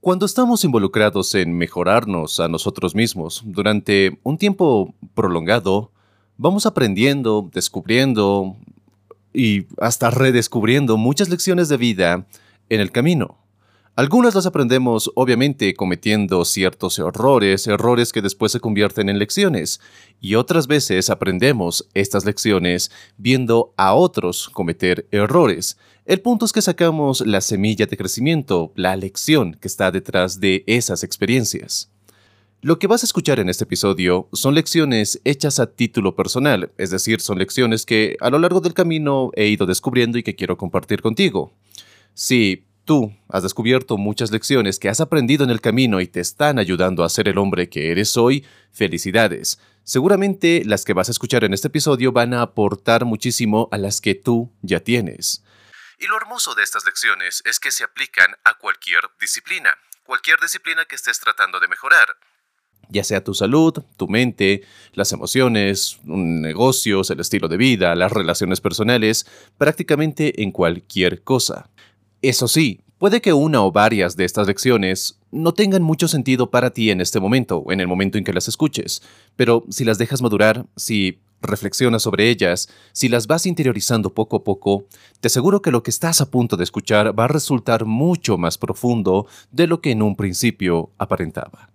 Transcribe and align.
Cuando 0.00 0.24
estamos 0.24 0.64
involucrados 0.64 1.34
en 1.34 1.58
mejorarnos 1.58 2.40
a 2.40 2.48
nosotros 2.48 2.94
mismos 2.94 3.42
durante 3.44 4.18
un 4.22 4.38
tiempo 4.38 4.94
prolongado, 5.12 5.92
vamos 6.38 6.64
aprendiendo, 6.64 7.50
descubriendo 7.52 8.56
y 9.34 9.66
hasta 9.78 10.08
redescubriendo 10.08 10.96
muchas 10.96 11.28
lecciones 11.28 11.68
de 11.68 11.76
vida 11.76 12.26
en 12.70 12.80
el 12.80 12.92
camino. 12.92 13.36
Algunas 13.94 14.34
las 14.34 14.46
aprendemos 14.46 15.12
obviamente 15.16 15.74
cometiendo 15.74 16.46
ciertos 16.46 16.98
errores, 16.98 17.66
errores 17.66 18.10
que 18.14 18.22
después 18.22 18.52
se 18.52 18.60
convierten 18.60 19.10
en 19.10 19.18
lecciones, 19.18 19.82
y 20.18 20.36
otras 20.36 20.66
veces 20.66 21.10
aprendemos 21.10 21.86
estas 21.92 22.24
lecciones 22.24 22.90
viendo 23.18 23.74
a 23.76 23.92
otros 23.92 24.48
cometer 24.48 25.06
errores. 25.10 25.76
El 26.10 26.22
punto 26.22 26.44
es 26.44 26.52
que 26.52 26.60
sacamos 26.60 27.20
la 27.24 27.40
semilla 27.40 27.86
de 27.86 27.96
crecimiento, 27.96 28.72
la 28.74 28.96
lección 28.96 29.56
que 29.60 29.68
está 29.68 29.92
detrás 29.92 30.40
de 30.40 30.64
esas 30.66 31.04
experiencias. 31.04 31.88
Lo 32.62 32.80
que 32.80 32.88
vas 32.88 33.04
a 33.04 33.06
escuchar 33.06 33.38
en 33.38 33.48
este 33.48 33.62
episodio 33.62 34.28
son 34.32 34.56
lecciones 34.56 35.20
hechas 35.22 35.60
a 35.60 35.70
título 35.70 36.16
personal, 36.16 36.72
es 36.78 36.90
decir, 36.90 37.20
son 37.20 37.38
lecciones 37.38 37.86
que 37.86 38.16
a 38.18 38.28
lo 38.28 38.40
largo 38.40 38.60
del 38.60 38.74
camino 38.74 39.30
he 39.36 39.46
ido 39.46 39.66
descubriendo 39.66 40.18
y 40.18 40.24
que 40.24 40.34
quiero 40.34 40.56
compartir 40.56 41.00
contigo. 41.00 41.52
Sí, 42.12 42.64
tú 42.84 43.12
has 43.28 43.44
descubierto 43.44 43.96
muchas 43.96 44.32
lecciones 44.32 44.80
que 44.80 44.88
has 44.88 45.00
aprendido 45.00 45.44
en 45.44 45.50
el 45.50 45.60
camino 45.60 46.00
y 46.00 46.08
te 46.08 46.18
están 46.18 46.58
ayudando 46.58 47.04
a 47.04 47.08
ser 47.08 47.28
el 47.28 47.38
hombre 47.38 47.68
que 47.68 47.92
eres 47.92 48.16
hoy, 48.16 48.44
felicidades. 48.72 49.60
Seguramente 49.84 50.64
las 50.66 50.84
que 50.84 50.92
vas 50.92 51.06
a 51.08 51.12
escuchar 51.12 51.44
en 51.44 51.54
este 51.54 51.68
episodio 51.68 52.10
van 52.10 52.34
a 52.34 52.42
aportar 52.42 53.04
muchísimo 53.04 53.68
a 53.70 53.78
las 53.78 54.00
que 54.00 54.16
tú 54.16 54.50
ya 54.60 54.80
tienes. 54.80 55.44
Y 56.00 56.06
lo 56.06 56.16
hermoso 56.16 56.54
de 56.54 56.62
estas 56.62 56.86
lecciones 56.86 57.42
es 57.44 57.60
que 57.60 57.70
se 57.70 57.84
aplican 57.84 58.34
a 58.44 58.54
cualquier 58.54 59.02
disciplina, 59.20 59.76
cualquier 60.02 60.40
disciplina 60.40 60.86
que 60.86 60.96
estés 60.96 61.20
tratando 61.20 61.60
de 61.60 61.68
mejorar 61.68 62.16
ya 62.92 63.04
sea 63.04 63.22
tu 63.22 63.34
salud, 63.34 63.84
tu 63.96 64.08
mente, 64.08 64.62
las 64.94 65.12
emociones, 65.12 66.00
negocios, 66.04 67.10
el 67.10 67.20
estilo 67.20 67.46
de 67.46 67.56
vida, 67.56 67.94
las 67.94 68.10
relaciones 68.10 68.60
personales, 68.60 69.26
prácticamente 69.58 70.42
en 70.42 70.50
cualquier 70.50 71.22
cosa. 71.22 71.70
Eso 72.20 72.48
sí, 72.48 72.80
puede 72.98 73.20
que 73.20 73.32
una 73.32 73.62
o 73.62 73.70
varias 73.70 74.16
de 74.16 74.24
estas 74.24 74.46
lecciones 74.46 75.20
no 75.30 75.54
tengan 75.54 75.82
mucho 75.82 76.08
sentido 76.08 76.50
para 76.50 76.70
ti 76.70 76.90
en 76.90 77.00
este 77.00 77.20
momento, 77.20 77.64
en 77.70 77.80
el 77.80 77.86
momento 77.86 78.18
en 78.18 78.24
que 78.24 78.32
las 78.32 78.48
escuches, 78.48 79.02
pero 79.36 79.64
si 79.70 79.84
las 79.84 79.98
dejas 79.98 80.20
madurar, 80.20 80.66
si 80.76 81.20
reflexionas 81.42 82.02
sobre 82.02 82.30
ellas, 82.30 82.68
si 82.92 83.08
las 83.08 83.26
vas 83.26 83.46
interiorizando 83.46 84.14
poco 84.14 84.36
a 84.36 84.44
poco, 84.44 84.86
te 85.20 85.28
aseguro 85.28 85.62
que 85.62 85.70
lo 85.70 85.82
que 85.82 85.90
estás 85.90 86.20
a 86.20 86.30
punto 86.30 86.56
de 86.56 86.64
escuchar 86.64 87.18
va 87.18 87.24
a 87.24 87.28
resultar 87.28 87.84
mucho 87.84 88.38
más 88.38 88.58
profundo 88.58 89.26
de 89.50 89.66
lo 89.66 89.80
que 89.80 89.92
en 89.92 90.02
un 90.02 90.16
principio 90.16 90.90
aparentaba. 90.98 91.70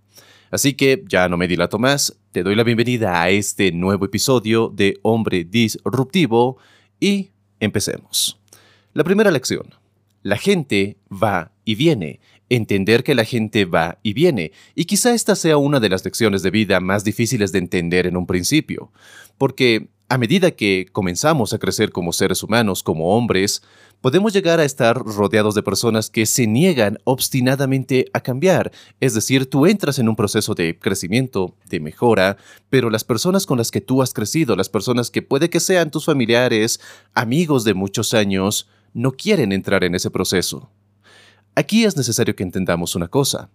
Así 0.51 0.73
que 0.73 1.03
ya 1.07 1.27
no 1.27 1.37
me 1.37 1.47
dilato 1.47 1.79
más, 1.79 2.15
te 2.31 2.43
doy 2.43 2.55
la 2.55 2.63
bienvenida 2.63 3.21
a 3.21 3.29
este 3.29 3.71
nuevo 3.71 4.05
episodio 4.05 4.71
de 4.73 4.99
Hombre 5.01 5.43
Disruptivo 5.43 6.57
y 6.99 7.31
empecemos. 7.59 8.39
La 8.93 9.03
primera 9.03 9.31
lección. 9.31 9.73
La 10.21 10.37
gente 10.37 10.97
va 11.11 11.51
y 11.65 11.75
viene. 11.75 12.19
Entender 12.49 13.03
que 13.03 13.15
la 13.15 13.25
gente 13.25 13.65
va 13.65 13.97
y 14.03 14.13
viene. 14.13 14.51
Y 14.75 14.85
quizá 14.85 15.13
esta 15.13 15.35
sea 15.35 15.57
una 15.57 15.79
de 15.79 15.89
las 15.89 16.05
lecciones 16.05 16.43
de 16.43 16.51
vida 16.51 16.79
más 16.79 17.03
difíciles 17.03 17.51
de 17.51 17.59
entender 17.59 18.07
en 18.07 18.17
un 18.17 18.27
principio. 18.27 18.91
Porque 19.37 19.89
a 20.07 20.17
medida 20.17 20.51
que 20.51 20.87
comenzamos 20.91 21.53
a 21.53 21.57
crecer 21.57 21.91
como 21.91 22.13
seres 22.13 22.43
humanos, 22.43 22.83
como 22.83 23.17
hombres, 23.17 23.63
podemos 24.01 24.33
llegar 24.33 24.59
a 24.59 24.65
estar 24.65 24.97
rodeados 24.97 25.55
de 25.55 25.63
personas 25.63 26.11
que 26.11 26.27
se 26.27 26.45
niegan 26.45 26.99
obstinadamente 27.05 28.05
a 28.13 28.21
cambiar. 28.21 28.71
Es 28.99 29.15
decir, 29.15 29.49
tú 29.49 29.65
entras 29.65 29.97
en 29.97 30.07
un 30.07 30.15
proceso 30.15 30.53
de 30.53 30.77
crecimiento, 30.77 31.55
de 31.69 31.79
mejora, 31.79 32.37
pero 32.69 32.91
las 32.91 33.03
personas 33.03 33.47
con 33.47 33.57
las 33.57 33.71
que 33.71 33.81
tú 33.81 34.03
has 34.03 34.13
crecido, 34.13 34.55
las 34.55 34.69
personas 34.69 35.09
que 35.09 35.23
puede 35.23 35.49
que 35.49 35.59
sean 35.59 35.89
tus 35.89 36.05
familiares, 36.05 36.79
amigos 37.15 37.63
de 37.63 37.73
muchos 37.73 38.13
años, 38.13 38.67
no 38.93 39.13
quieren 39.13 39.51
entrar 39.51 39.83
en 39.83 39.95
ese 39.95 40.11
proceso. 40.11 40.69
Aquí 41.55 41.85
es 41.85 41.95
necesario 41.95 42.35
que 42.35 42.43
entendamos 42.43 42.95
una 42.95 43.07
cosa. 43.07 43.49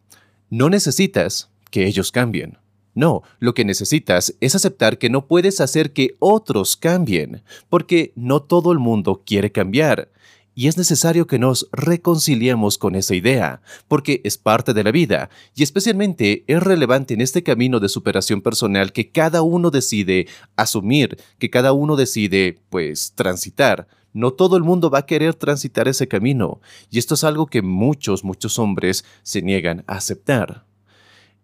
No 0.48 0.70
necesitas 0.70 1.50
que 1.70 1.86
ellos 1.86 2.10
cambien. 2.10 2.56
No, 2.94 3.22
lo 3.38 3.54
que 3.54 3.64
necesitas 3.64 4.34
es 4.40 4.54
aceptar 4.54 4.98
que 4.98 5.10
no 5.10 5.26
puedes 5.26 5.60
hacer 5.60 5.92
que 5.92 6.16
otros 6.18 6.76
cambien, 6.76 7.42
porque 7.68 8.12
no 8.16 8.42
todo 8.42 8.72
el 8.72 8.78
mundo 8.78 9.22
quiere 9.24 9.52
cambiar. 9.52 10.10
Y 10.54 10.66
es 10.66 10.76
necesario 10.76 11.26
que 11.26 11.38
nos 11.38 11.68
reconciliemos 11.72 12.78
con 12.78 12.96
esa 12.96 13.14
idea, 13.14 13.62
porque 13.86 14.20
es 14.24 14.36
parte 14.36 14.74
de 14.74 14.82
la 14.82 14.90
vida, 14.90 15.30
y 15.54 15.62
especialmente 15.62 16.44
es 16.48 16.62
relevante 16.62 17.14
en 17.14 17.20
este 17.20 17.42
camino 17.42 17.80
de 17.80 17.88
superación 17.88 18.40
personal 18.42 18.92
que 18.92 19.10
cada 19.10 19.42
uno 19.42 19.70
decide 19.70 20.26
asumir, 20.56 21.18
que 21.38 21.50
cada 21.50 21.72
uno 21.72 21.96
decide, 21.96 22.58
pues, 22.70 23.12
transitar. 23.14 23.86
No 24.12 24.32
todo 24.32 24.56
el 24.56 24.62
mundo 24.62 24.90
va 24.90 25.00
a 25.00 25.06
querer 25.06 25.34
transitar 25.34 25.88
ese 25.88 26.08
camino, 26.08 26.60
y 26.90 26.98
esto 26.98 27.14
es 27.14 27.24
algo 27.24 27.46
que 27.46 27.62
muchos, 27.62 28.24
muchos 28.24 28.58
hombres 28.58 29.04
se 29.22 29.42
niegan 29.42 29.84
a 29.86 29.94
aceptar. 29.94 30.64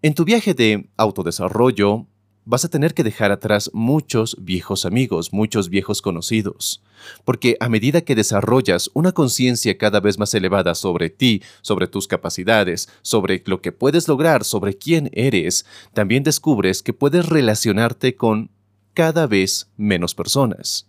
En 0.03 0.15
tu 0.15 0.25
viaje 0.25 0.55
de 0.55 0.89
autodesarrollo, 0.97 2.07
vas 2.47 2.65
a 2.65 2.69
tener 2.69 2.95
que 2.95 3.03
dejar 3.03 3.33
atrás 3.33 3.71
muchos 3.75 4.37
viejos 4.41 4.87
amigos, 4.87 5.33
muchos 5.33 5.69
viejos 5.69 6.01
conocidos, 6.01 6.83
porque 7.25 7.57
a 7.61 7.69
medida 7.69 8.01
que 8.01 8.15
desarrollas 8.15 8.89
una 8.95 9.13
conciencia 9.13 9.77
cada 9.77 10.01
vez 10.01 10.19
más 10.19 10.33
elevada 10.33 10.75
sobre 10.75 11.11
ti, 11.11 11.43
sobre 11.61 11.89
tus 11.89 12.07
capacidades, 12.07 12.89
sobre 13.03 13.43
lo 13.47 13.61
que 13.61 13.73
puedes 13.73 14.07
lograr, 14.07 14.45
sobre 14.45 14.79
quién 14.79 15.11
eres, 15.13 15.67
también 15.93 16.23
descubres 16.23 16.83
que 16.83 16.93
puedes 16.93 17.29
relacionarte 17.29 18.15
con 18.15 18.51
cada 18.95 19.27
vez 19.27 19.69
menos 19.77 20.15
personas. 20.15 20.87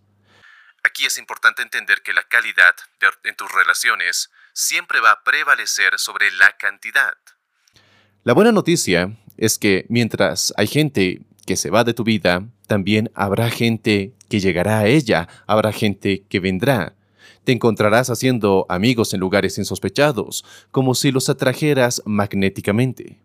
Aquí 0.87 1.05
es 1.05 1.17
importante 1.17 1.61
entender 1.63 2.01
que 2.01 2.13
la 2.13 2.23
calidad 2.23 2.73
en 3.25 3.35
tus 3.35 3.51
relaciones 3.51 4.29
siempre 4.53 5.01
va 5.01 5.11
a 5.11 5.23
prevalecer 5.25 5.91
sobre 5.97 6.31
la 6.31 6.55
cantidad. 6.57 7.13
La 8.23 8.31
buena 8.31 8.53
noticia 8.53 9.17
es 9.35 9.59
que 9.59 9.85
mientras 9.89 10.53
hay 10.55 10.67
gente 10.67 11.23
que 11.45 11.57
se 11.57 11.71
va 11.71 11.83
de 11.83 11.93
tu 11.93 12.05
vida, 12.05 12.47
también 12.67 13.11
habrá 13.15 13.49
gente 13.49 14.13
que 14.29 14.39
llegará 14.39 14.79
a 14.79 14.87
ella, 14.87 15.27
habrá 15.45 15.73
gente 15.73 16.23
que 16.29 16.39
vendrá. 16.39 16.95
Te 17.43 17.51
encontrarás 17.51 18.09
haciendo 18.09 18.65
amigos 18.69 19.13
en 19.13 19.19
lugares 19.19 19.57
insospechados, 19.57 20.45
como 20.71 20.95
si 20.95 21.11
los 21.11 21.27
atrajeras 21.27 22.01
magnéticamente. 22.05 23.19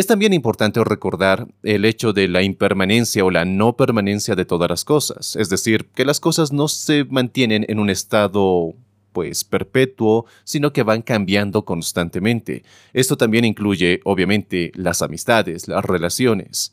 Es 0.00 0.06
también 0.06 0.32
importante 0.32 0.82
recordar 0.82 1.46
el 1.62 1.84
hecho 1.84 2.14
de 2.14 2.26
la 2.26 2.40
impermanencia 2.40 3.22
o 3.22 3.30
la 3.30 3.44
no 3.44 3.76
permanencia 3.76 4.34
de 4.34 4.46
todas 4.46 4.70
las 4.70 4.82
cosas, 4.82 5.36
es 5.36 5.50
decir, 5.50 5.90
que 5.94 6.06
las 6.06 6.20
cosas 6.20 6.52
no 6.52 6.68
se 6.68 7.04
mantienen 7.04 7.66
en 7.68 7.78
un 7.78 7.90
estado 7.90 8.72
pues 9.12 9.44
perpetuo, 9.44 10.24
sino 10.42 10.72
que 10.72 10.84
van 10.84 11.02
cambiando 11.02 11.66
constantemente. 11.66 12.62
Esto 12.94 13.18
también 13.18 13.44
incluye, 13.44 14.00
obviamente, 14.04 14.72
las 14.74 15.02
amistades, 15.02 15.68
las 15.68 15.84
relaciones. 15.84 16.72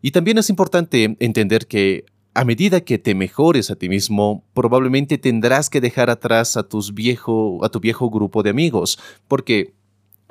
Y 0.00 0.12
también 0.12 0.38
es 0.38 0.48
importante 0.48 1.16
entender 1.18 1.66
que 1.66 2.04
a 2.32 2.44
medida 2.44 2.82
que 2.82 2.98
te 2.98 3.16
mejores 3.16 3.72
a 3.72 3.74
ti 3.74 3.88
mismo, 3.88 4.44
probablemente 4.54 5.18
tendrás 5.18 5.68
que 5.68 5.80
dejar 5.80 6.10
atrás 6.10 6.56
a, 6.56 6.62
tus 6.62 6.94
viejo, 6.94 7.58
a 7.64 7.70
tu 7.70 7.80
viejo 7.80 8.08
grupo 8.08 8.44
de 8.44 8.50
amigos, 8.50 9.00
porque 9.26 9.74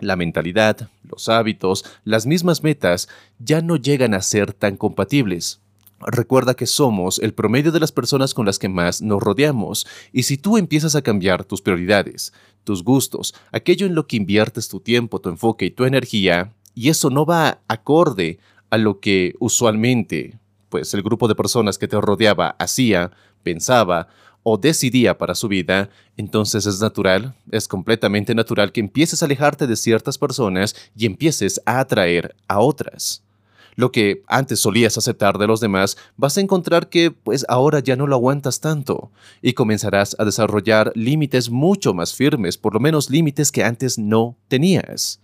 la 0.01 0.15
mentalidad, 0.15 0.89
los 1.03 1.29
hábitos, 1.29 1.85
las 2.03 2.25
mismas 2.25 2.63
metas 2.63 3.07
ya 3.39 3.61
no 3.61 3.75
llegan 3.75 4.13
a 4.13 4.21
ser 4.21 4.53
tan 4.53 4.77
compatibles. 4.77 5.59
Recuerda 5.99 6.55
que 6.55 6.65
somos 6.65 7.19
el 7.19 7.33
promedio 7.33 7.71
de 7.71 7.79
las 7.79 7.91
personas 7.91 8.33
con 8.33 8.45
las 8.45 8.57
que 8.57 8.69
más 8.69 9.01
nos 9.01 9.21
rodeamos, 9.21 9.85
y 10.11 10.23
si 10.23 10.37
tú 10.37 10.57
empiezas 10.57 10.95
a 10.95 11.01
cambiar 11.01 11.43
tus 11.43 11.61
prioridades, 11.61 12.33
tus 12.63 12.83
gustos, 12.83 13.35
aquello 13.51 13.85
en 13.85 13.95
lo 13.95 14.07
que 14.07 14.17
inviertes 14.17 14.67
tu 14.67 14.79
tiempo, 14.79 15.19
tu 15.19 15.29
enfoque 15.29 15.65
y 15.65 15.71
tu 15.71 15.85
energía, 15.85 16.53
y 16.73 16.89
eso 16.89 17.09
no 17.09 17.25
va 17.25 17.61
acorde 17.67 18.39
a 18.69 18.77
lo 18.77 18.99
que 18.99 19.35
usualmente 19.39 20.39
pues 20.71 20.93
el 20.95 21.03
grupo 21.03 21.27
de 21.27 21.35
personas 21.35 21.77
que 21.77 21.87
te 21.87 21.99
rodeaba 22.01 22.55
hacía, 22.57 23.11
pensaba 23.43 24.07
o 24.43 24.57
decidía 24.57 25.17
para 25.17 25.35
su 25.35 25.47
vida, 25.47 25.89
entonces 26.17 26.65
es 26.65 26.81
natural, 26.81 27.35
es 27.51 27.67
completamente 27.67 28.35
natural 28.35 28.71
que 28.71 28.79
empieces 28.79 29.21
a 29.21 29.25
alejarte 29.25 29.67
de 29.67 29.75
ciertas 29.75 30.17
personas 30.17 30.75
y 30.95 31.05
empieces 31.05 31.61
a 31.65 31.79
atraer 31.79 32.35
a 32.47 32.59
otras. 32.59 33.23
Lo 33.75 33.91
que 33.91 34.23
antes 34.27 34.59
solías 34.59 34.97
aceptar 34.97 35.37
de 35.37 35.47
los 35.47 35.61
demás, 35.61 35.97
vas 36.17 36.37
a 36.37 36.41
encontrar 36.41 36.89
que 36.89 37.11
pues 37.11 37.45
ahora 37.47 37.79
ya 37.79 37.95
no 37.95 38.05
lo 38.05 38.15
aguantas 38.15 38.59
tanto 38.59 39.11
y 39.41 39.53
comenzarás 39.53 40.15
a 40.19 40.25
desarrollar 40.25 40.91
límites 40.95 41.49
mucho 41.49 41.93
más 41.93 42.13
firmes, 42.13 42.57
por 42.57 42.73
lo 42.73 42.79
menos 42.79 43.09
límites 43.09 43.51
que 43.51 43.63
antes 43.63 43.97
no 43.97 44.35
tenías. 44.49 45.20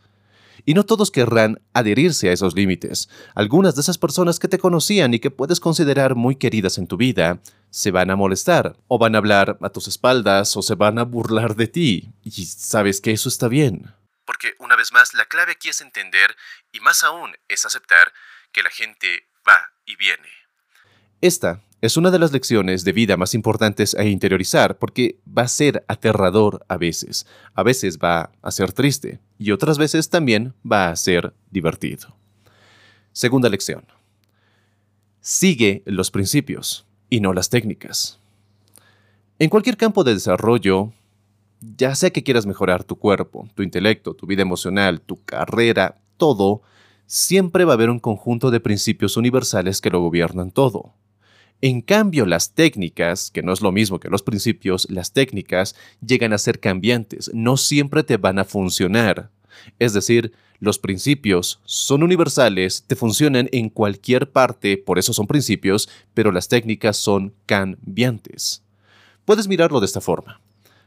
Y 0.67 0.73
no 0.73 0.85
todos 0.85 1.11
querrán 1.11 1.61
adherirse 1.73 2.27
a 2.27 2.33
esos 2.33 2.53
límites. 2.53 3.07
Algunas 3.35 3.75
de 3.75 3.81
esas 3.81 3.97
personas 3.97 4.37
que 4.37 4.49
te 4.49 4.59
conocían 4.59 5.13
y 5.13 5.19
que 5.19 5.31
puedes 5.31 5.61
considerar 5.61 6.15
muy 6.15 6.35
queridas 6.35 6.77
en 6.77 6.87
tu 6.87 6.97
vida, 6.97 7.39
se 7.69 7.89
van 7.89 8.09
a 8.09 8.17
molestar, 8.17 8.75
o 8.89 8.97
van 8.97 9.15
a 9.15 9.19
hablar 9.19 9.57
a 9.61 9.69
tus 9.69 9.87
espaldas, 9.87 10.57
o 10.57 10.61
se 10.61 10.75
van 10.75 10.99
a 10.99 11.03
burlar 11.03 11.55
de 11.55 11.67
ti. 11.67 12.11
Y 12.21 12.31
sabes 12.47 12.99
que 12.99 13.13
eso 13.13 13.29
está 13.29 13.47
bien. 13.47 13.95
Porque 14.25 14.55
una 14.59 14.75
vez 14.75 14.91
más, 14.91 15.13
la 15.13 15.25
clave 15.25 15.53
aquí 15.53 15.69
es 15.69 15.79
entender, 15.79 16.35
y 16.73 16.81
más 16.81 17.01
aún 17.05 17.37
es 17.47 17.65
aceptar, 17.65 18.11
que 18.51 18.61
la 18.61 18.69
gente 18.69 19.29
va 19.47 19.71
y 19.85 19.95
viene. 19.95 20.27
Esta 21.21 21.61
es 21.79 21.95
una 21.95 22.09
de 22.09 22.17
las 22.17 22.31
lecciones 22.31 22.83
de 22.83 22.91
vida 22.91 23.17
más 23.17 23.35
importantes 23.35 23.93
a 23.95 24.03
interiorizar 24.03 24.79
porque 24.79 25.19
va 25.25 25.43
a 25.43 25.47
ser 25.47 25.85
aterrador 25.87 26.65
a 26.67 26.77
veces, 26.77 27.27
a 27.53 27.61
veces 27.61 27.99
va 27.99 28.31
a 28.41 28.51
ser 28.51 28.71
triste 28.73 29.19
y 29.37 29.51
otras 29.51 29.77
veces 29.77 30.09
también 30.09 30.55
va 30.69 30.89
a 30.89 30.95
ser 30.95 31.33
divertido. 31.51 32.15
Segunda 33.11 33.49
lección. 33.49 33.85
Sigue 35.21 35.83
los 35.85 36.09
principios 36.09 36.87
y 37.09 37.19
no 37.19 37.33
las 37.33 37.49
técnicas. 37.49 38.19
En 39.37 39.49
cualquier 39.49 39.77
campo 39.77 40.03
de 40.03 40.15
desarrollo, 40.15 40.93
ya 41.59 41.93
sea 41.93 42.09
que 42.09 42.23
quieras 42.23 42.47
mejorar 42.47 42.83
tu 42.83 42.97
cuerpo, 42.97 43.47
tu 43.53 43.61
intelecto, 43.61 44.15
tu 44.15 44.25
vida 44.25 44.41
emocional, 44.41 45.01
tu 45.01 45.23
carrera, 45.23 45.99
todo, 46.17 46.63
siempre 47.05 47.65
va 47.65 47.73
a 47.73 47.75
haber 47.75 47.91
un 47.91 47.99
conjunto 47.99 48.49
de 48.49 48.59
principios 48.59 49.15
universales 49.15 49.79
que 49.79 49.91
lo 49.91 50.01
gobiernan 50.01 50.49
todo. 50.49 50.93
En 51.61 51.81
cambio, 51.81 52.25
las 52.25 52.53
técnicas, 52.53 53.31
que 53.31 53.41
no 53.41 53.51
es 53.51 53.61
lo 53.61 53.71
mismo 53.71 53.99
que 53.99 54.09
los 54.09 54.21
principios, 54.21 54.87
las 54.91 55.11
técnicas 55.11 55.75
llegan 56.05 56.33
a 56.33 56.37
ser 56.37 56.59
cambiantes, 56.59 57.31
no 57.33 57.57
siempre 57.57 58.03
te 58.03 58.17
van 58.17 58.37
a 58.37 58.45
funcionar. 58.45 59.31
Es 59.79 59.93
decir, 59.93 60.33
los 60.59 60.77
principios 60.77 61.59
son 61.65 62.03
universales, 62.03 62.83
te 62.85 62.95
funcionan 62.95 63.49
en 63.51 63.69
cualquier 63.69 64.31
parte, 64.31 64.77
por 64.77 64.99
eso 64.99 65.13
son 65.13 65.25
principios, 65.25 65.89
pero 66.13 66.31
las 66.31 66.47
técnicas 66.47 66.97
son 66.97 67.33
cambiantes. 67.45 68.63
Puedes 69.25 69.47
mirarlo 69.47 69.79
de 69.79 69.87
esta 69.87 70.01
forma. 70.01 70.39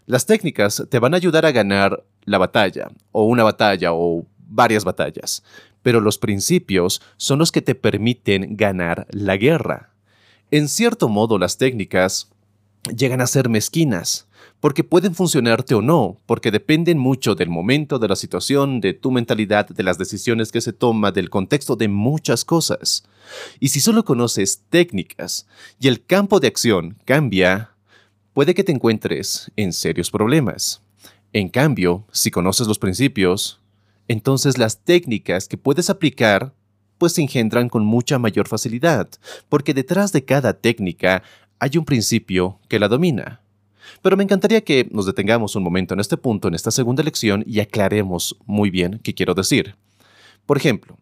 Las 0.06 0.26
técnicas 0.26 0.84
te 0.88 0.98
van 0.98 1.14
a 1.14 1.16
ayudar 1.16 1.46
a 1.46 1.52
ganar 1.52 2.04
la 2.24 2.38
batalla, 2.38 2.90
o 3.12 3.24
una 3.24 3.42
batalla, 3.42 3.92
o 3.92 4.24
varias 4.38 4.84
batallas, 4.84 5.42
pero 5.82 6.00
los 6.00 6.18
principios 6.18 7.00
son 7.16 7.38
los 7.38 7.52
que 7.52 7.62
te 7.62 7.74
permiten 7.74 8.56
ganar 8.56 9.06
la 9.10 9.36
guerra. 9.36 9.89
En 10.52 10.68
cierto 10.68 11.08
modo 11.08 11.38
las 11.38 11.58
técnicas 11.58 12.28
llegan 12.96 13.20
a 13.20 13.28
ser 13.28 13.48
mezquinas, 13.48 14.26
porque 14.58 14.82
pueden 14.82 15.14
funcionarte 15.14 15.74
o 15.74 15.82
no, 15.82 16.18
porque 16.26 16.50
dependen 16.50 16.98
mucho 16.98 17.36
del 17.36 17.48
momento, 17.48 17.98
de 18.00 18.08
la 18.08 18.16
situación, 18.16 18.80
de 18.80 18.92
tu 18.92 19.12
mentalidad, 19.12 19.68
de 19.68 19.82
las 19.82 19.96
decisiones 19.96 20.50
que 20.50 20.60
se 20.60 20.72
toma, 20.72 21.12
del 21.12 21.30
contexto 21.30 21.76
de 21.76 21.86
muchas 21.86 22.44
cosas. 22.44 23.04
Y 23.60 23.68
si 23.68 23.80
solo 23.80 24.04
conoces 24.04 24.62
técnicas 24.68 25.46
y 25.78 25.86
el 25.86 26.04
campo 26.04 26.40
de 26.40 26.48
acción 26.48 26.98
cambia, 27.04 27.70
puede 28.32 28.52
que 28.52 28.64
te 28.64 28.72
encuentres 28.72 29.52
en 29.56 29.72
serios 29.72 30.10
problemas. 30.10 30.82
En 31.32 31.48
cambio, 31.48 32.06
si 32.10 32.32
conoces 32.32 32.66
los 32.66 32.80
principios, 32.80 33.60
entonces 34.08 34.58
las 34.58 34.82
técnicas 34.82 35.46
que 35.46 35.56
puedes 35.56 35.90
aplicar 35.90 36.52
pues 37.00 37.14
se 37.14 37.22
engendran 37.22 37.70
con 37.70 37.82
mucha 37.82 38.18
mayor 38.18 38.46
facilidad, 38.46 39.08
porque 39.48 39.72
detrás 39.72 40.12
de 40.12 40.22
cada 40.22 40.52
técnica 40.52 41.22
hay 41.58 41.78
un 41.78 41.86
principio 41.86 42.60
que 42.68 42.78
la 42.78 42.88
domina. 42.88 43.40
Pero 44.02 44.18
me 44.18 44.22
encantaría 44.22 44.60
que 44.60 44.86
nos 44.92 45.06
detengamos 45.06 45.56
un 45.56 45.62
momento 45.62 45.94
en 45.94 46.00
este 46.00 46.18
punto, 46.18 46.46
en 46.46 46.54
esta 46.54 46.70
segunda 46.70 47.02
lección, 47.02 47.42
y 47.46 47.60
aclaremos 47.60 48.36
muy 48.44 48.68
bien 48.68 49.00
qué 49.02 49.14
quiero 49.14 49.32
decir. 49.32 49.76
Por 50.44 50.58
ejemplo, 50.58 50.98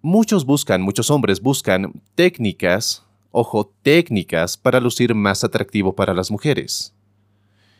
muchos 0.00 0.46
buscan, 0.46 0.80
muchos 0.80 1.10
hombres 1.10 1.40
buscan 1.40 1.92
técnicas, 2.14 3.04
ojo, 3.32 3.74
técnicas 3.82 4.56
para 4.56 4.78
lucir 4.78 5.16
más 5.16 5.42
atractivo 5.42 5.92
para 5.92 6.14
las 6.14 6.30
mujeres. 6.30 6.94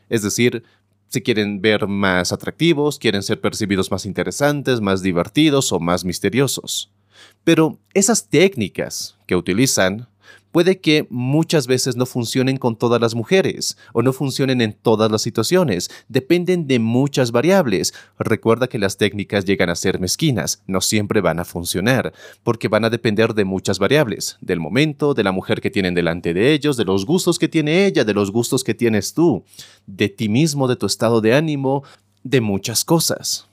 Es 0.08 0.22
decir, 0.22 0.64
si 1.06 1.22
quieren 1.22 1.60
ver 1.60 1.86
más 1.86 2.32
atractivos, 2.32 2.98
quieren 2.98 3.22
ser 3.22 3.40
percibidos 3.40 3.88
más 3.92 4.04
interesantes, 4.04 4.80
más 4.80 5.00
divertidos 5.00 5.70
o 5.70 5.78
más 5.78 6.04
misteriosos. 6.04 6.90
Pero 7.44 7.78
esas 7.94 8.28
técnicas 8.28 9.17
que 9.26 9.37
utilizan 9.37 10.08
puede 10.52 10.81
que 10.81 11.06
muchas 11.11 11.67
veces 11.67 11.96
no 11.96 12.06
funcionen 12.06 12.56
con 12.56 12.76
todas 12.76 13.00
las 13.00 13.14
mujeres 13.14 13.76
o 13.93 14.02
no 14.02 14.12
funcionen 14.12 14.61
en 14.61 14.72
todas 14.72 15.11
las 15.11 15.22
situaciones. 15.22 15.90
Dependen 16.08 16.67
de 16.67 16.78
muchas 16.78 17.32
variables. 17.32 17.94
Recuerda 18.19 18.69
que 18.69 18.78
las 18.78 18.96
técnicas 18.96 19.44
llegan 19.44 19.70
a 19.70 19.76
ser 19.76 20.00
mezquinas, 20.00 20.62
no 20.67 20.81
siempre 20.81 21.20
van 21.20 21.38
a 21.38 21.44
funcionar, 21.44 22.12
porque 22.43 22.69
van 22.69 22.84
a 22.84 22.90
depender 22.90 23.34
de 23.34 23.44
muchas 23.44 23.78
variables, 23.78 24.38
del 24.40 24.61
momento, 24.61 25.14
de 25.14 25.25
la 25.25 25.32
mujer 25.32 25.61
que 25.61 25.70
tienen 25.70 25.94
delante 25.94 26.34
de 26.34 26.52
ellos, 26.52 26.76
de 26.76 26.84
los 26.84 27.06
gustos 27.06 27.38
que 27.38 27.49
tiene 27.49 27.87
ella, 27.87 28.05
de 28.05 28.14
los 28.14 28.31
gustos 28.31 28.64
que 28.64 28.75
tienes 28.75 29.14
tú, 29.14 29.44
de 29.87 30.08
ti 30.08 30.28
mismo, 30.28 30.69
de 30.69 30.76
tu 30.76 30.87
estado 30.87 31.20
de 31.20 31.34
ánimo, 31.34 31.84
de 32.23 32.40
muchas 32.40 32.84
cosas. 32.84 33.50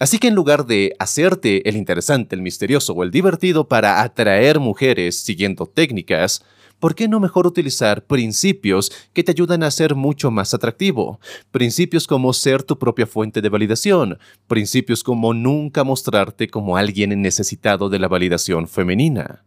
Así 0.00 0.18
que 0.18 0.28
en 0.28 0.34
lugar 0.34 0.64
de 0.64 0.96
hacerte 0.98 1.68
el 1.68 1.76
interesante, 1.76 2.34
el 2.34 2.40
misterioso 2.40 2.94
o 2.94 3.02
el 3.02 3.10
divertido 3.10 3.68
para 3.68 4.00
atraer 4.00 4.58
mujeres 4.58 5.22
siguiendo 5.22 5.66
técnicas, 5.66 6.42
¿por 6.78 6.94
qué 6.94 7.06
no 7.06 7.20
mejor 7.20 7.46
utilizar 7.46 8.06
principios 8.06 8.90
que 9.12 9.22
te 9.22 9.32
ayudan 9.32 9.62
a 9.62 9.70
ser 9.70 9.94
mucho 9.94 10.30
más 10.30 10.54
atractivo? 10.54 11.20
Principios 11.50 12.06
como 12.06 12.32
ser 12.32 12.62
tu 12.62 12.78
propia 12.78 13.06
fuente 13.06 13.42
de 13.42 13.50
validación, 13.50 14.18
principios 14.48 15.04
como 15.04 15.34
nunca 15.34 15.84
mostrarte 15.84 16.48
como 16.48 16.78
alguien 16.78 17.20
necesitado 17.20 17.90
de 17.90 17.98
la 17.98 18.08
validación 18.08 18.68
femenina. 18.68 19.44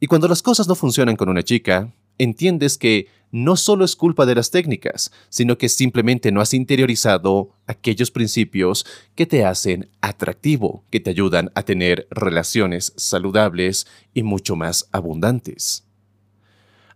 Y 0.00 0.08
cuando 0.08 0.26
las 0.26 0.42
cosas 0.42 0.66
no 0.66 0.74
funcionan 0.74 1.14
con 1.14 1.28
una 1.28 1.44
chica, 1.44 1.92
entiendes 2.18 2.78
que 2.78 3.08
no 3.32 3.56
solo 3.56 3.84
es 3.84 3.96
culpa 3.96 4.24
de 4.24 4.34
las 4.34 4.50
técnicas, 4.50 5.12
sino 5.28 5.58
que 5.58 5.68
simplemente 5.68 6.32
no 6.32 6.40
has 6.40 6.54
interiorizado 6.54 7.50
aquellos 7.66 8.10
principios 8.10 8.86
que 9.14 9.26
te 9.26 9.44
hacen 9.44 9.90
atractivo, 10.00 10.84
que 10.90 11.00
te 11.00 11.10
ayudan 11.10 11.50
a 11.54 11.62
tener 11.62 12.06
relaciones 12.10 12.92
saludables 12.96 13.86
y 14.14 14.22
mucho 14.22 14.56
más 14.56 14.88
abundantes. 14.92 15.86